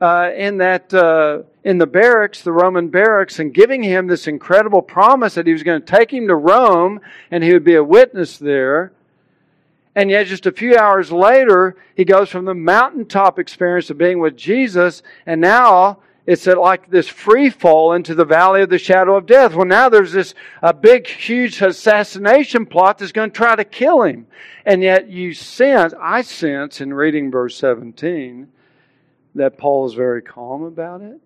[0.00, 4.82] uh, in that uh, in the barracks, the Roman barracks, and giving him this incredible
[4.82, 7.00] promise that he was going to take him to Rome
[7.30, 8.92] and he would be a witness there.
[9.96, 14.20] And yet, just a few hours later, he goes from the mountaintop experience of being
[14.20, 19.16] with Jesus, and now it's like this free fall into the valley of the shadow
[19.16, 19.54] of death.
[19.54, 24.02] Well, now there's this a big, huge assassination plot that's going to try to kill
[24.02, 24.26] him.
[24.66, 28.48] And yet you sense, I sense in reading verse 17,
[29.36, 31.20] that Paul is very calm about it.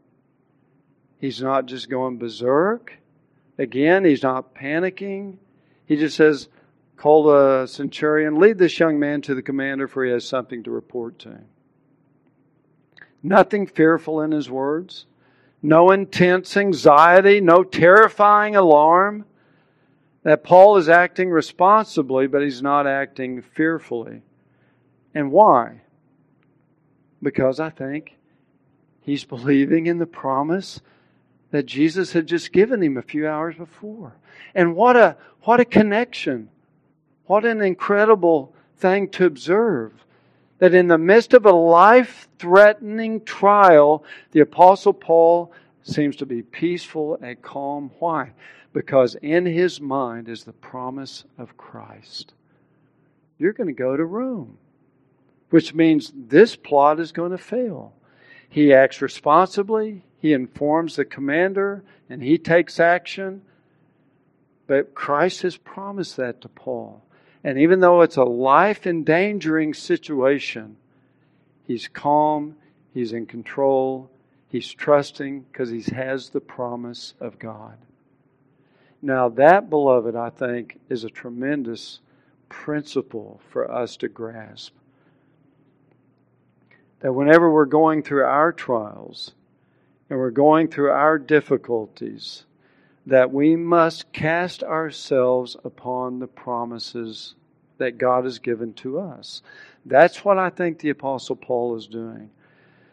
[1.19, 2.93] He's not just going berserk.
[3.59, 5.39] Again, he's not panicking.
[5.87, 6.49] He just says,
[7.01, 10.71] call the centurion, lead this young man to the commander, for he has something to
[10.71, 11.47] report to him.
[13.23, 15.07] Nothing fearful in his words,
[15.63, 19.25] no intense anxiety, no terrifying alarm.
[20.25, 24.21] That Paul is acting responsibly, but he's not acting fearfully.
[25.15, 25.81] And why?
[27.23, 28.19] Because I think
[29.01, 30.83] he's believing in the promise
[31.51, 34.19] that Jesus had just given him a few hours before.
[34.55, 36.51] And what a what a connection.
[37.31, 39.93] What an incredible thing to observe
[40.59, 44.03] that in the midst of a life threatening trial,
[44.33, 45.53] the Apostle Paul
[45.85, 47.93] seems to be peaceful and calm.
[48.01, 48.33] Why?
[48.73, 52.35] Because in his mind is the promise of Christ.
[53.39, 54.59] You're going to go to Rome,
[55.51, 57.93] which means this plot is going to fail.
[58.49, 63.43] He acts responsibly, he informs the commander, and he takes action.
[64.67, 67.05] But Christ has promised that to Paul.
[67.43, 70.77] And even though it's a life endangering situation,
[71.67, 72.57] he's calm,
[72.93, 74.11] he's in control,
[74.49, 77.79] he's trusting because he has the promise of God.
[79.03, 82.01] Now, that, beloved, I think, is a tremendous
[82.51, 84.75] principle for us to grasp.
[87.01, 89.33] That whenever we're going through our trials
[90.11, 92.45] and we're going through our difficulties,
[93.11, 97.35] that we must cast ourselves upon the promises
[97.79, 99.43] that God has given to us.
[99.85, 102.31] That's what I think the Apostle Paul is doing.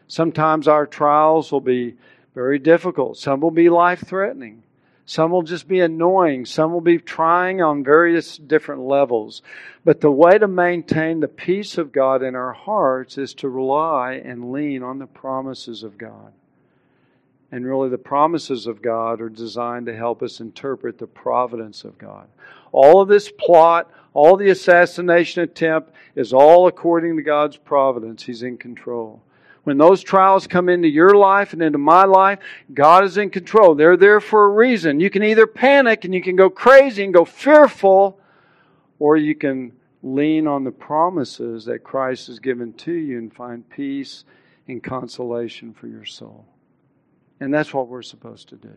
[0.08, 1.98] Sometimes our trials will be
[2.34, 4.64] very difficult, some will be life threatening.
[5.10, 6.44] Some will just be annoying.
[6.44, 9.42] Some will be trying on various different levels.
[9.86, 14.16] But the way to maintain the peace of God in our hearts is to rely
[14.16, 16.34] and lean on the promises of God.
[17.52, 21.98] And really, the promises of God are designed to help us interpret the providence of
[21.98, 22.28] God.
[22.74, 28.24] All of this plot, all the assassination attempt is all according to God's providence.
[28.24, 29.22] He's in control.
[29.64, 32.40] When those trials come into your life and into my life,
[32.74, 33.76] God is in control.
[33.76, 35.00] They're there for a reason.
[35.00, 38.20] You can either panic and you can go crazy and go fearful,
[39.00, 39.74] or you can
[40.04, 44.26] lean on the promises that Christ has given to you and find peace
[44.68, 46.46] and consolation for your soul.
[47.40, 48.74] And that's what we're supposed to do.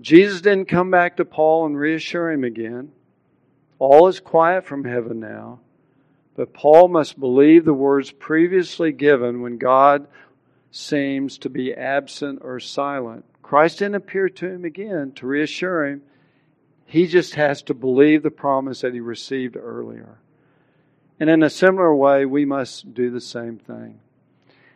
[0.00, 2.92] Jesus didn't come back to Paul and reassure him again.
[3.78, 5.60] All is quiet from heaven now.
[6.34, 10.06] But Paul must believe the words previously given when God
[10.70, 13.24] seems to be absent or silent.
[13.42, 16.02] Christ didn't appear to him again to reassure him.
[16.84, 20.18] He just has to believe the promise that he received earlier.
[21.18, 24.00] And in a similar way, we must do the same thing.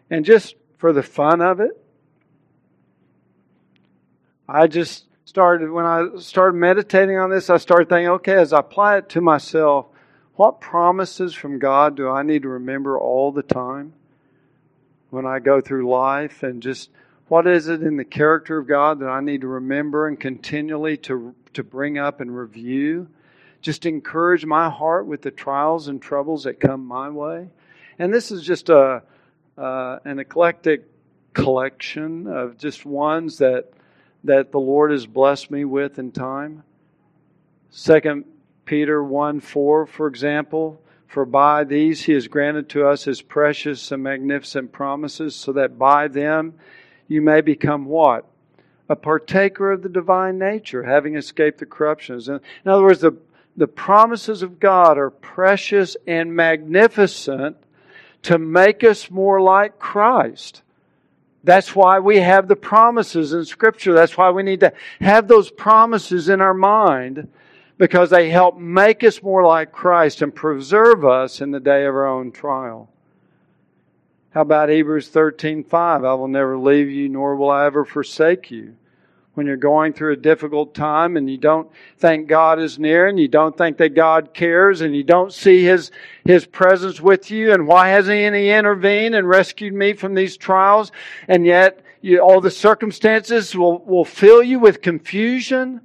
[0.08, 1.78] And just for the fun of it.
[4.48, 8.60] I just started, when I started meditating on this, I started thinking, okay, as I
[8.60, 9.88] apply it to myself,
[10.36, 13.92] what promises from God do I need to remember all the time
[15.10, 16.42] when I go through life?
[16.42, 16.88] And just
[17.28, 20.96] what is it in the character of God that I need to remember and continually
[20.96, 23.06] to, to bring up and review?
[23.60, 27.50] Just encourage my heart with the trials and troubles that come my way.
[27.98, 29.02] And this is just a,
[29.56, 30.84] uh, an eclectic
[31.32, 33.72] collection of just ones that
[34.24, 36.62] that the Lord has blessed me with in time.
[37.70, 38.24] Second
[38.64, 43.90] Peter 1 4, for example, for by these he has granted to us his precious
[43.90, 46.54] and magnificent promises, so that by them
[47.08, 48.26] you may become what?
[48.88, 52.28] A partaker of the divine nature, having escaped the corruptions.
[52.28, 53.16] In other words, the,
[53.56, 57.56] the promises of God are precious and magnificent
[58.22, 60.62] to make us more like Christ.
[61.42, 63.94] That's why we have the promises in Scripture.
[63.94, 67.28] That's why we need to have those promises in our mind
[67.78, 71.94] because they help make us more like Christ and preserve us in the day of
[71.94, 72.90] our own trial.
[74.30, 76.04] How about Hebrews 13:5?
[76.04, 78.76] I will never leave you nor will I ever forsake you
[79.34, 83.18] when you're going through a difficult time and you don't think God is near and
[83.18, 85.90] you don't think that God cares and you don't see His,
[86.24, 90.90] His presence with you and why hasn't He intervened and rescued me from these trials?
[91.28, 95.80] And yet you, all the circumstances will, will fill you with confusion.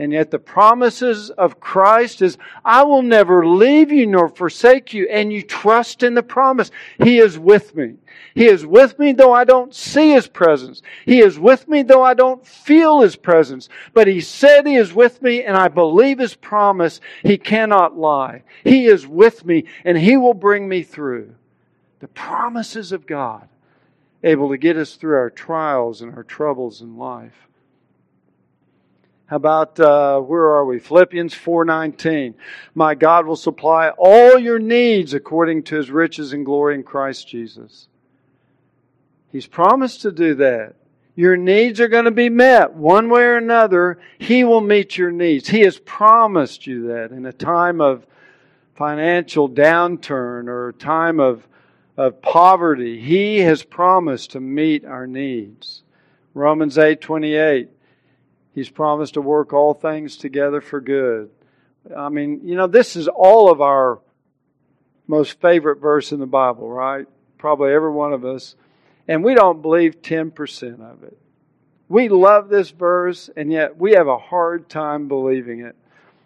[0.00, 5.08] And yet the promises of Christ is, I will never leave you nor forsake you.
[5.08, 6.70] And you trust in the promise.
[7.02, 7.96] He is with me.
[8.34, 10.82] He is with me though I don't see His presence.
[11.04, 13.68] He is with me though I don't feel His presence.
[13.92, 17.00] But He said He is with me and I believe His promise.
[17.24, 18.44] He cannot lie.
[18.62, 21.34] He is with me and He will bring me through.
[21.98, 23.48] The promises of God
[24.22, 27.47] able to get us through our trials and our troubles in life.
[29.28, 30.78] How about uh, where are we?
[30.78, 32.34] Philippians 4:19.
[32.74, 37.28] My God will supply all your needs according to his riches and glory in Christ
[37.28, 37.88] Jesus.
[39.30, 40.76] He's promised to do that.
[41.14, 43.98] Your needs are going to be met one way or another.
[44.18, 45.48] He will meet your needs.
[45.48, 48.06] He has promised you that in a time of
[48.76, 51.46] financial downturn or a time of,
[51.98, 52.98] of poverty.
[52.98, 55.82] He has promised to meet our needs.
[56.32, 57.68] Romans 8 28.
[58.58, 61.30] He's promised to work all things together for good.
[61.96, 64.00] I mean, you know, this is all of our
[65.06, 67.06] most favorite verse in the Bible, right?
[67.38, 68.56] Probably every one of us.
[69.06, 71.16] And we don't believe 10% of it.
[71.88, 75.76] We love this verse, and yet we have a hard time believing it.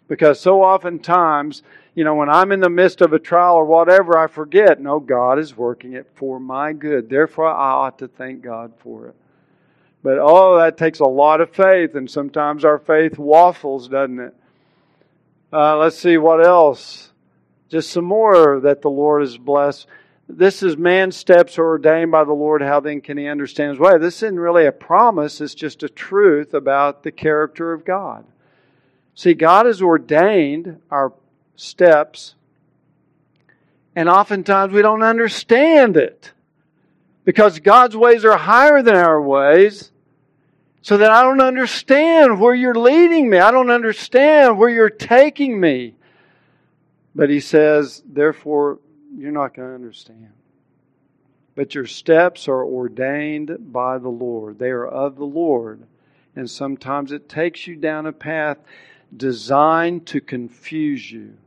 [0.07, 1.61] Because so oftentimes,
[1.93, 4.99] you know, when I'm in the midst of a trial or whatever, I forget, no,
[4.99, 7.11] God is working it for my good.
[7.11, 9.15] Therefore, I ought to thank God for it.
[10.03, 14.35] But oh, that takes a lot of faith, and sometimes our faith waffles, doesn't it?
[15.51, 17.13] Uh, let's see what else.
[17.69, 19.87] Just some more that the Lord has blessed.
[20.27, 22.61] This is man's steps ordained by the Lord.
[22.61, 23.97] How then can he understand his way?
[23.97, 28.25] This isn't really a promise, it's just a truth about the character of God.
[29.15, 31.13] See, God has ordained our
[31.55, 32.35] steps,
[33.95, 36.33] and oftentimes we don't understand it
[37.23, 39.91] because God's ways are higher than our ways
[40.83, 43.39] so that I don't understand where you're leading me.
[43.39, 45.95] I don't understand where you're taking me.
[47.15, 48.79] But he says, therefore,
[49.15, 50.33] you're not going to understand.
[51.55, 55.87] But your steps are ordained by the Lord, they are of the Lord.
[56.35, 58.57] And sometimes it takes you down a path
[59.15, 61.37] designed to confuse you,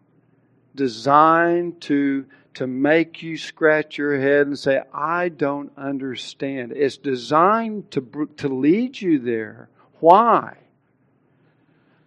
[0.75, 2.25] designed to
[2.57, 6.73] to make you scratch your head and say, I don't understand.
[6.73, 9.69] It's designed to, to lead you there.
[10.01, 10.57] Why?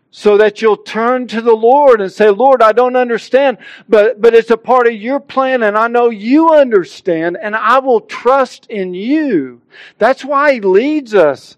[0.10, 4.34] So that you'll turn to the Lord and say, Lord, I don't understand, but, but
[4.34, 8.66] it's a part of your plan and I know you understand and I will trust
[8.72, 9.62] in you.
[10.00, 11.58] That's why He leads us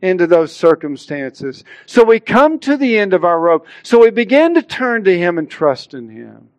[0.00, 1.64] into those circumstances.
[1.86, 3.66] So we come to the end of our rope.
[3.82, 6.50] So we begin to turn to Him and trust in Him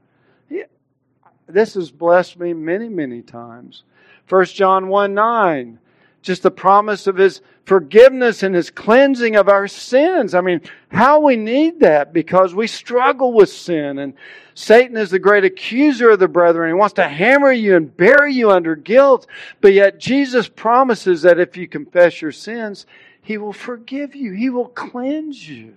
[1.47, 3.83] this has blessed me many, many times.
[4.29, 5.79] 1 John 1 9,
[6.21, 10.33] just the promise of his forgiveness and his cleansing of our sins.
[10.33, 14.13] I mean, how we need that because we struggle with sin and
[14.55, 16.69] Satan is the great accuser of the brethren.
[16.69, 19.27] He wants to hammer you and bury you under guilt.
[19.61, 22.85] But yet Jesus promises that if you confess your sins,
[23.21, 24.33] he will forgive you.
[24.33, 25.75] He will cleanse you.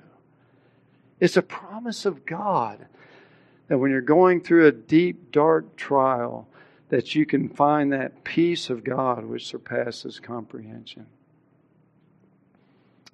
[1.21, 2.87] It's a promise of God
[3.69, 6.49] that when you're going through a deep, dark trial,
[6.89, 11.07] that you can find that peace of God which surpasses comprehension.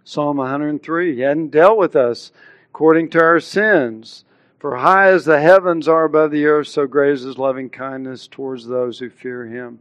[0.05, 2.32] Psalm 103 He hadn't dealt with us
[2.70, 4.24] according to our sins.
[4.59, 8.28] For high as the heavens are above the earth, so great is his loving kindness
[8.28, 9.80] towards those who fear him.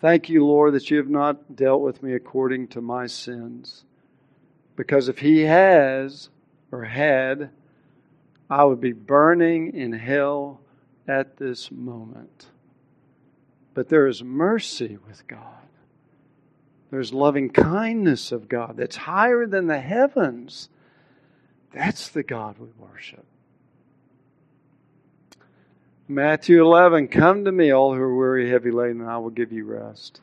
[0.00, 3.84] Thank you, Lord, that you have not dealt with me according to my sins.
[4.74, 6.28] Because if he has
[6.72, 7.50] or had,
[8.48, 10.60] I would be burning in hell
[11.08, 12.46] at this moment.
[13.74, 15.42] But there is mercy with God.
[16.90, 20.68] There's loving kindness of God that's higher than the heavens.
[21.72, 23.26] That's the God we worship.
[26.08, 29.52] Matthew 11 Come to me, all who are weary, heavy laden, and I will give
[29.52, 30.20] you rest.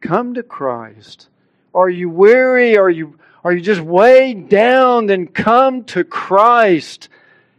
[0.00, 1.28] Come to Christ.
[1.74, 2.76] Are you weary?
[2.76, 5.06] Are you are you just weighed down?
[5.06, 7.08] Then come to Christ.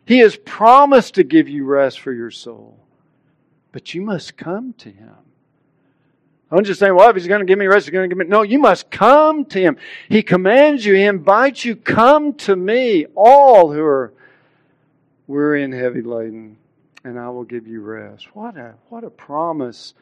[0.05, 2.77] He has promised to give you rest for your soul.
[3.71, 5.15] But you must come to Him.
[6.51, 8.15] I don't just saying, well, if He's going to give me rest, He's going to
[8.15, 8.29] give me.
[8.29, 9.77] No, you must come to Him.
[10.07, 14.13] He commands you, He invites you, come to me, all who are
[15.27, 16.57] weary and heavy laden,
[17.03, 18.35] and I will give you rest.
[18.35, 19.95] What a, what a promise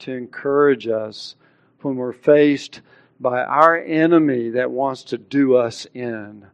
[0.00, 1.34] to encourage us
[1.82, 2.80] when we're faced
[3.20, 6.46] by our enemy that wants to do us in.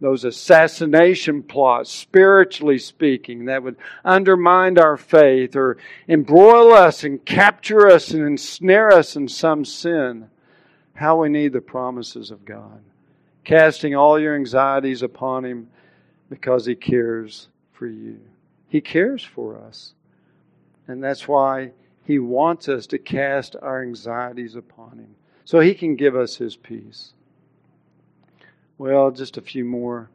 [0.00, 7.88] Those assassination plots, spiritually speaking, that would undermine our faith or embroil us and capture
[7.88, 10.28] us and ensnare us in some sin.
[10.94, 12.80] How we need the promises of God.
[13.44, 15.68] casting all your anxieties upon Him
[16.30, 18.18] because He cares for you.
[18.68, 19.94] He cares for us.
[20.88, 21.72] And that's why
[22.04, 26.56] He wants us to cast our anxieties upon Him so He can give us His
[26.56, 27.12] peace.
[28.78, 30.10] Well, just a few more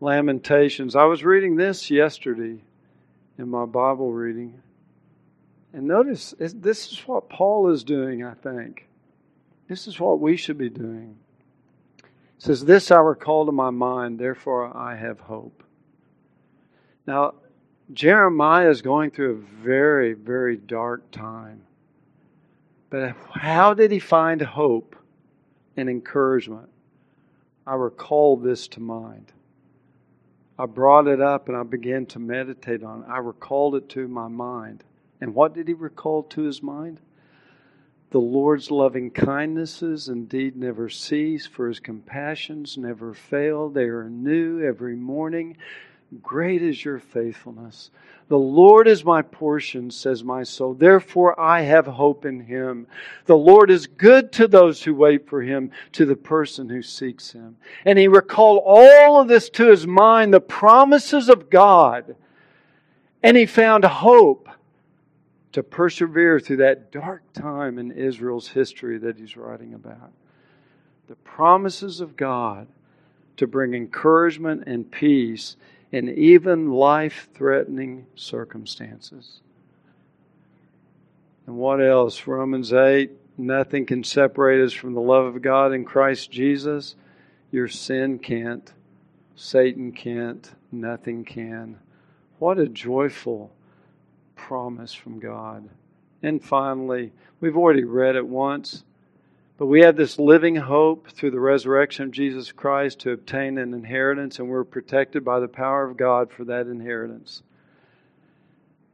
[0.00, 0.94] Lamentations.
[0.94, 2.58] I was reading this yesterday
[3.38, 4.60] in my Bible reading.
[5.72, 8.88] And notice, this is what Paul is doing, I think.
[9.68, 11.16] This is what we should be doing.
[11.98, 12.04] It
[12.38, 15.62] says, This I recall to my mind, therefore I have hope.
[17.06, 17.34] Now,
[17.92, 21.62] Jeremiah is going through a very, very dark time.
[22.96, 24.96] But how did he find hope
[25.76, 26.70] and encouragement?
[27.66, 29.34] I recall this to mind.
[30.58, 33.06] I brought it up and I began to meditate on it.
[33.06, 34.82] I recalled it to my mind.
[35.20, 37.00] And what did he recall to his mind?
[38.12, 43.68] The Lord's loving kindnesses indeed never cease, for his compassions never fail.
[43.68, 45.58] They are new every morning.
[46.22, 47.90] Great is your faithfulness.
[48.28, 50.74] The Lord is my portion, says my soul.
[50.74, 52.86] Therefore I have hope in him.
[53.26, 57.32] The Lord is good to those who wait for him, to the person who seeks
[57.32, 57.56] him.
[57.84, 62.16] And he recalled all of this to his mind, the promises of God.
[63.22, 64.48] And he found hope
[65.52, 70.12] to persevere through that dark time in Israel's history that he's writing about.
[71.08, 72.68] The promises of God
[73.36, 75.56] to bring encouragement and peace
[75.96, 79.40] in even life threatening circumstances.
[81.46, 82.26] And what else?
[82.26, 86.96] Romans 8 nothing can separate us from the love of God in Christ Jesus.
[87.50, 88.70] Your sin can't,
[89.36, 91.78] Satan can't, nothing can.
[92.38, 93.50] What a joyful
[94.34, 95.68] promise from God.
[96.22, 98.84] And finally, we've already read it once,
[99.58, 103.72] but we have this living hope through the resurrection of Jesus Christ to obtain an
[103.72, 107.42] inheritance, and we're protected by the power of God for that inheritance.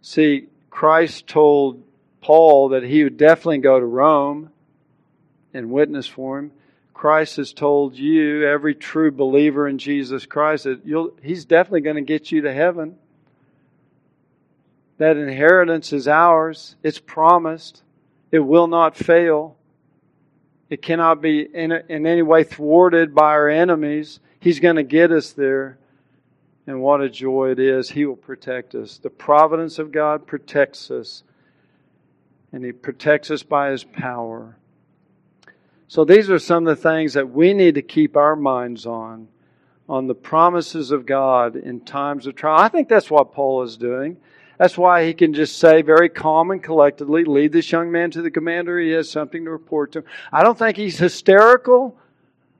[0.02, 1.82] See, Christ told
[2.20, 4.50] Paul that he would definitely go to Rome
[5.52, 6.52] and witness for him.
[6.94, 12.02] Christ has told you, every true believer in Jesus Christ, that he's definitely going to
[12.02, 12.96] get you to heaven.
[14.98, 17.82] That inheritance is ours, it's promised,
[18.30, 19.56] it will not fail.
[20.72, 24.20] It cannot be in, in any way thwarted by our enemies.
[24.40, 25.76] He's going to get us there.
[26.66, 27.90] And what a joy it is.
[27.90, 28.96] He will protect us.
[28.96, 31.24] The providence of God protects us,
[32.54, 34.56] and He protects us by His power.
[35.88, 39.28] So, these are some of the things that we need to keep our minds on,
[39.90, 42.58] on the promises of God in times of trial.
[42.58, 44.16] I think that's what Paul is doing.
[44.62, 48.22] That's why he can just say very calm and collectedly, lead this young man to
[48.22, 48.78] the commander.
[48.78, 50.04] He has something to report to him.
[50.32, 51.98] I don't think he's hysterical.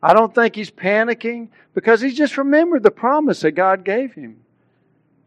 [0.02, 4.38] I don't think he's panicking because he's just remembered the promise that God gave him.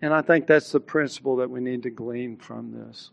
[0.01, 3.11] And I think that's the principle that we need to glean from this.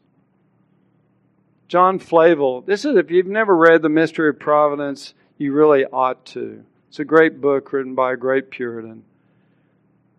[1.68, 6.26] John Flavel, this is, if you've never read The Mystery of Providence, you really ought
[6.26, 6.64] to.
[6.88, 9.04] It's a great book written by a great Puritan.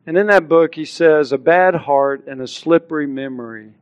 [0.05, 3.73] And in that book, he says, A bad heart and a slippery memory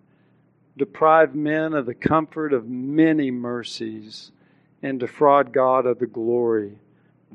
[0.77, 4.31] deprive men of the comfort of many mercies
[4.81, 6.77] and defraud God of the glory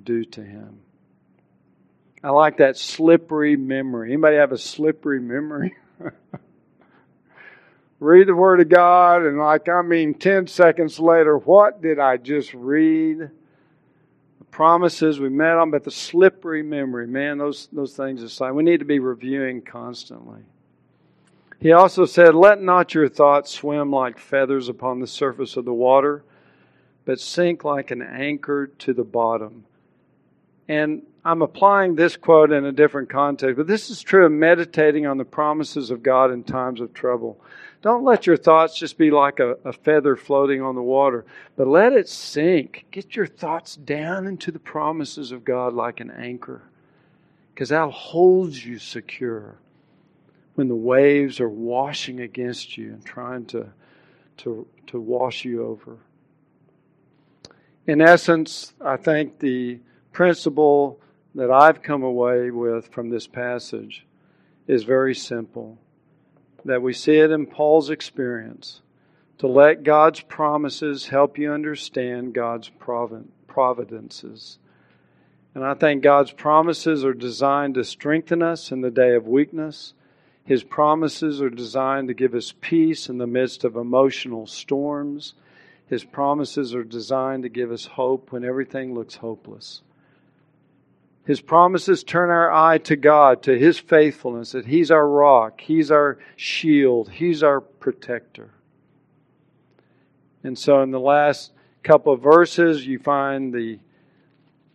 [0.03, 0.81] due to him.
[2.23, 4.13] I like that slippery memory.
[4.13, 5.77] Anybody have a slippery memory?
[8.01, 12.17] read the Word of God, and like, I mean, 10 seconds later, what did I
[12.17, 13.31] just read?
[14.57, 18.79] Promises we met on, but the slippery memory, man, those, those things aside, we need
[18.79, 20.41] to be reviewing constantly.
[21.61, 25.75] He also said, Let not your thoughts swim like feathers upon the surface of the
[25.75, 26.25] water,
[27.05, 29.67] but sink like an anchor to the bottom.
[30.69, 35.07] And I'm applying this quote in a different context, but this is true of meditating
[35.07, 37.39] on the promises of God in times of trouble.
[37.87, 41.25] Don't let your thoughts just be like a, a feather floating on the water,
[41.55, 42.85] but let it sink.
[42.91, 46.63] Get your thoughts down into the promises of God like an anchor,
[47.55, 49.55] because that holds you secure
[50.57, 53.69] when the waves are washing against you and trying to,
[54.39, 55.97] to, to wash you over.
[57.87, 59.79] In essence, I think the
[60.11, 60.99] principle
[61.37, 64.05] that I've come away with from this passage
[64.67, 65.79] is very simple
[66.67, 68.83] that we see it in Paul's experience
[69.39, 72.71] to let God's promises help you understand God's
[73.47, 74.59] providences.
[75.55, 79.95] And I think God's promises are designed to strengthen us in the day of weakness.
[80.45, 85.35] His promises are designed to give us peace in the midst of emotional storms.
[85.87, 89.83] His promises are designed to give us hope when everything looks hopeless.
[91.27, 95.91] His promises turn our eye to God, to His faithfulness, that He's our rock, He's
[95.91, 98.51] our shield, He's our protector.
[100.45, 101.53] And so in the last
[101.83, 103.81] couple of verses, you find the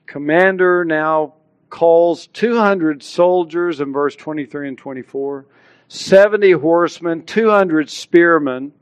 [0.05, 1.35] commander now
[1.69, 5.45] calls 200 soldiers in verse 23 and 24,
[5.87, 8.73] 70 horsemen, 200 spearmen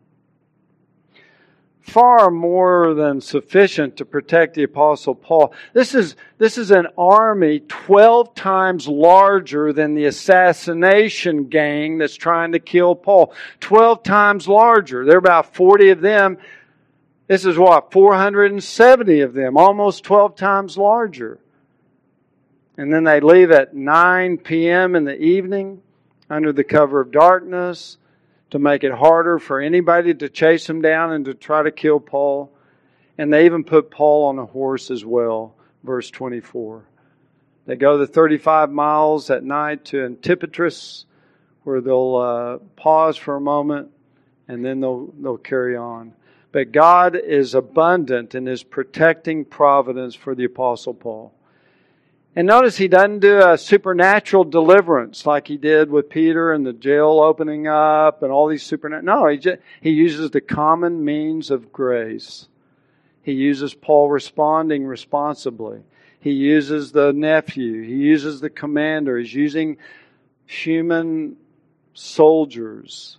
[1.89, 5.53] far more than sufficient to protect the apostle Paul.
[5.73, 12.51] This is, this is an army 12 times larger than the assassination gang that's trying
[12.53, 13.33] to kill Paul.
[13.59, 15.05] 12 times larger.
[15.05, 16.37] There are about 40 of them.
[17.27, 17.91] This is what?
[17.91, 21.39] 470 of them, almost 12 times larger.
[22.77, 24.95] And then they leave at 9 p.m.
[24.95, 25.81] in the evening
[26.29, 27.98] under the cover of darkness
[28.51, 31.99] to make it harder for anybody to chase him down and to try to kill
[31.99, 32.51] Paul.
[33.17, 36.83] And they even put Paul on a horse as well, verse 24.
[37.65, 41.05] They go the 35 miles at night to Antipatris,
[41.63, 43.91] where they'll uh, pause for a moment
[44.47, 46.13] and then they'll, they'll carry on.
[46.51, 51.33] But God is abundant in His protecting providence for the Apostle Paul.
[52.35, 56.73] And notice he doesn't do a supernatural deliverance like he did with Peter and the
[56.73, 59.05] jail opening up and all these supernatural.
[59.05, 62.47] No, he, just, he uses the common means of grace.
[63.23, 65.81] He uses Paul responding responsibly.
[66.19, 67.81] He uses the nephew.
[67.81, 69.17] He uses the commander.
[69.17, 69.77] He's using
[70.45, 71.35] human
[71.93, 73.17] soldiers.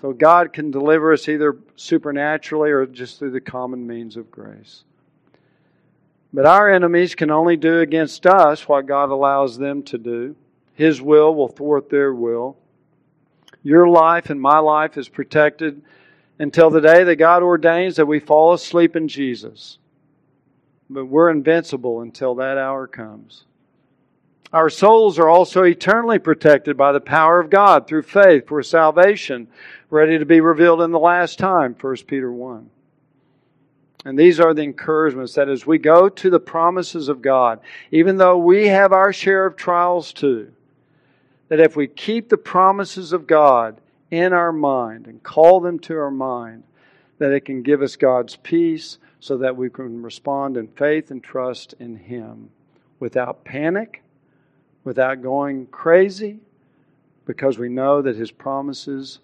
[0.00, 4.84] So God can deliver us either supernaturally or just through the common means of grace.
[6.32, 10.36] But our enemies can only do against us what God allows them to do.
[10.74, 12.56] His will will thwart their will.
[13.62, 15.82] Your life and my life is protected
[16.38, 19.78] until the day that God ordains that we fall asleep in Jesus.
[20.88, 23.44] But we're invincible until that hour comes.
[24.52, 29.48] Our souls are also eternally protected by the power of God through faith for salvation,
[29.90, 32.70] ready to be revealed in the last time, 1 Peter 1.
[34.06, 37.58] And these are the encouragements that as we go to the promises of God,
[37.90, 40.52] even though we have our share of trials too,
[41.48, 43.80] that if we keep the promises of God
[44.12, 46.62] in our mind and call them to our mind,
[47.18, 51.20] that it can give us God's peace so that we can respond in faith and
[51.20, 52.50] trust in Him
[53.00, 54.04] without panic,
[54.84, 56.38] without going crazy,
[57.24, 59.18] because we know that His promises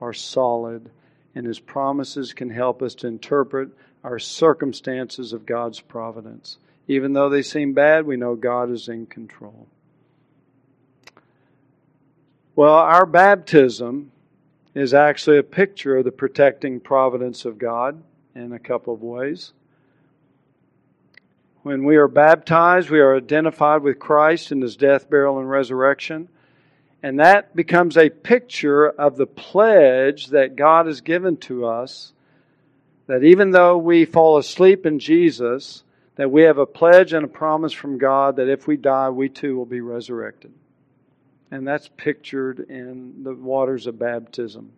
[0.00, 0.90] are solid
[1.34, 3.70] and His promises can help us to interpret
[4.04, 6.58] are circumstances of God's providence.
[6.86, 9.66] Even though they seem bad, we know God is in control.
[12.56, 14.10] Well, our baptism
[14.74, 18.02] is actually a picture of the protecting providence of God
[18.34, 19.52] in a couple of ways.
[21.62, 26.28] When we are baptized, we are identified with Christ in his death, burial, and resurrection.
[27.02, 32.12] And that becomes a picture of the pledge that God has given to us
[33.08, 35.82] that even though we fall asleep in Jesus,
[36.16, 39.28] that we have a pledge and a promise from God that if we die, we
[39.28, 40.52] too will be resurrected.
[41.50, 44.72] And that's pictured in the waters of baptism.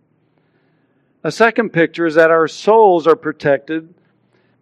[1.25, 3.93] A second picture is that our souls are protected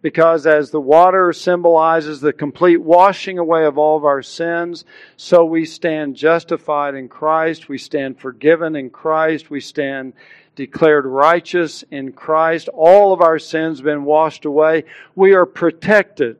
[0.01, 5.45] because as the water symbolizes the complete washing away of all of our sins, so
[5.45, 10.13] we stand justified in Christ, we stand forgiven in Christ, we stand
[10.59, 12.67] declared righteous in Christ.
[12.67, 14.83] All of our sins been washed away.
[15.15, 16.35] We are protected.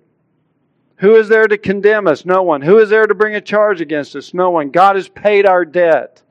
[0.98, 2.26] Who is there to condemn us?
[2.26, 2.62] No one.
[2.62, 4.34] Who is there to bring a charge against us?
[4.34, 4.72] No one.
[4.72, 6.22] God has paid our debt.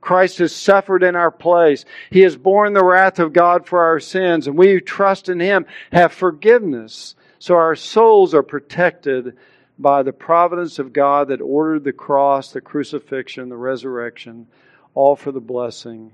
[0.00, 1.84] Christ has suffered in our place.
[2.10, 5.40] He has borne the wrath of God for our sins, and we who trust in
[5.40, 7.16] Him have forgiveness.
[7.40, 9.36] So our souls are protected
[9.80, 14.46] by the providence of God that ordered the cross, the crucifixion, the resurrection,
[14.94, 16.12] all for the blessing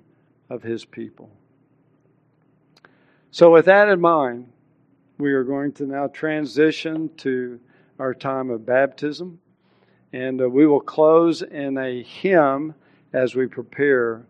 [0.51, 1.30] of his people.
[3.30, 4.51] So, with that in mind,
[5.18, 7.61] we are going to now transition to
[7.99, 9.40] our time of baptism.
[10.12, 12.74] And uh, we will close in a hymn
[13.12, 14.24] as we prepare.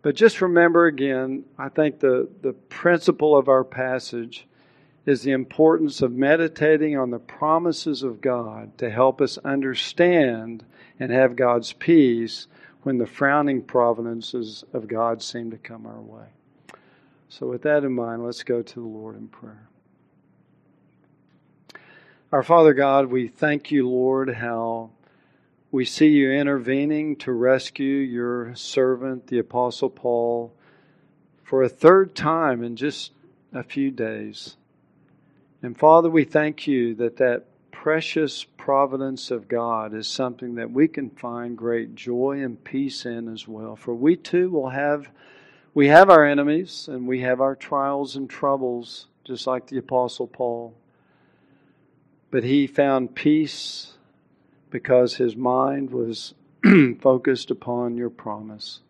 [0.00, 4.46] But just remember again, I think the, the principle of our passage
[5.04, 10.64] is the importance of meditating on the promises of God to help us understand
[11.00, 12.46] and have God's peace
[12.82, 16.26] when the frowning providences of God seem to come our way.
[17.28, 19.68] So, with that in mind, let's go to the Lord in prayer.
[22.32, 24.90] Our Father God, we thank you, Lord, how
[25.70, 30.54] we see you intervening to rescue your servant, the Apostle Paul,
[31.42, 33.12] for a third time in just
[33.52, 34.56] a few days.
[35.62, 40.86] And Father, we thank you that that precious providence of God is something that we
[40.86, 43.74] can find great joy and peace in as well.
[43.76, 45.08] For we too will have
[45.72, 50.26] we have our enemies and we have our trials and troubles, just like the Apostle
[50.26, 50.74] Paul.
[52.30, 53.94] But he found peace
[54.68, 56.34] because his mind was
[57.00, 58.80] focused upon your promise.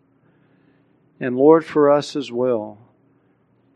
[1.20, 2.78] And Lord, for us as well,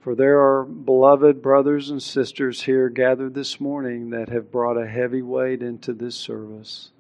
[0.02, 4.88] for there are beloved brothers and sisters here gathered this morning that have brought a
[4.88, 6.90] heavy weight into this service.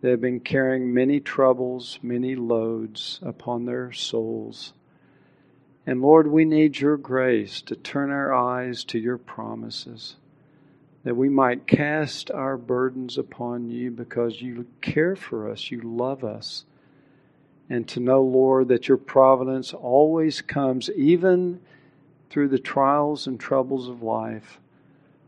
[0.00, 4.72] They have been carrying many troubles, many loads upon their souls.
[5.86, 10.16] And Lord, we need your grace to turn our eyes to your promises,
[11.04, 16.24] that we might cast our burdens upon you because you care for us, you love
[16.24, 16.64] us.
[17.70, 21.60] And to know, Lord, that your providence always comes, even
[22.32, 24.58] through the trials and troubles of life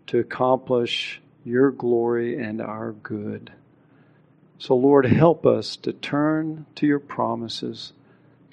[0.06, 3.52] to accomplish your glory and our good.
[4.58, 7.92] So, Lord, help us to turn to your promises,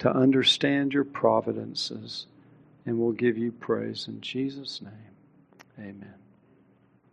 [0.00, 2.26] to understand your providences,
[2.84, 4.92] and we'll give you praise in Jesus' name.
[5.78, 6.21] Amen.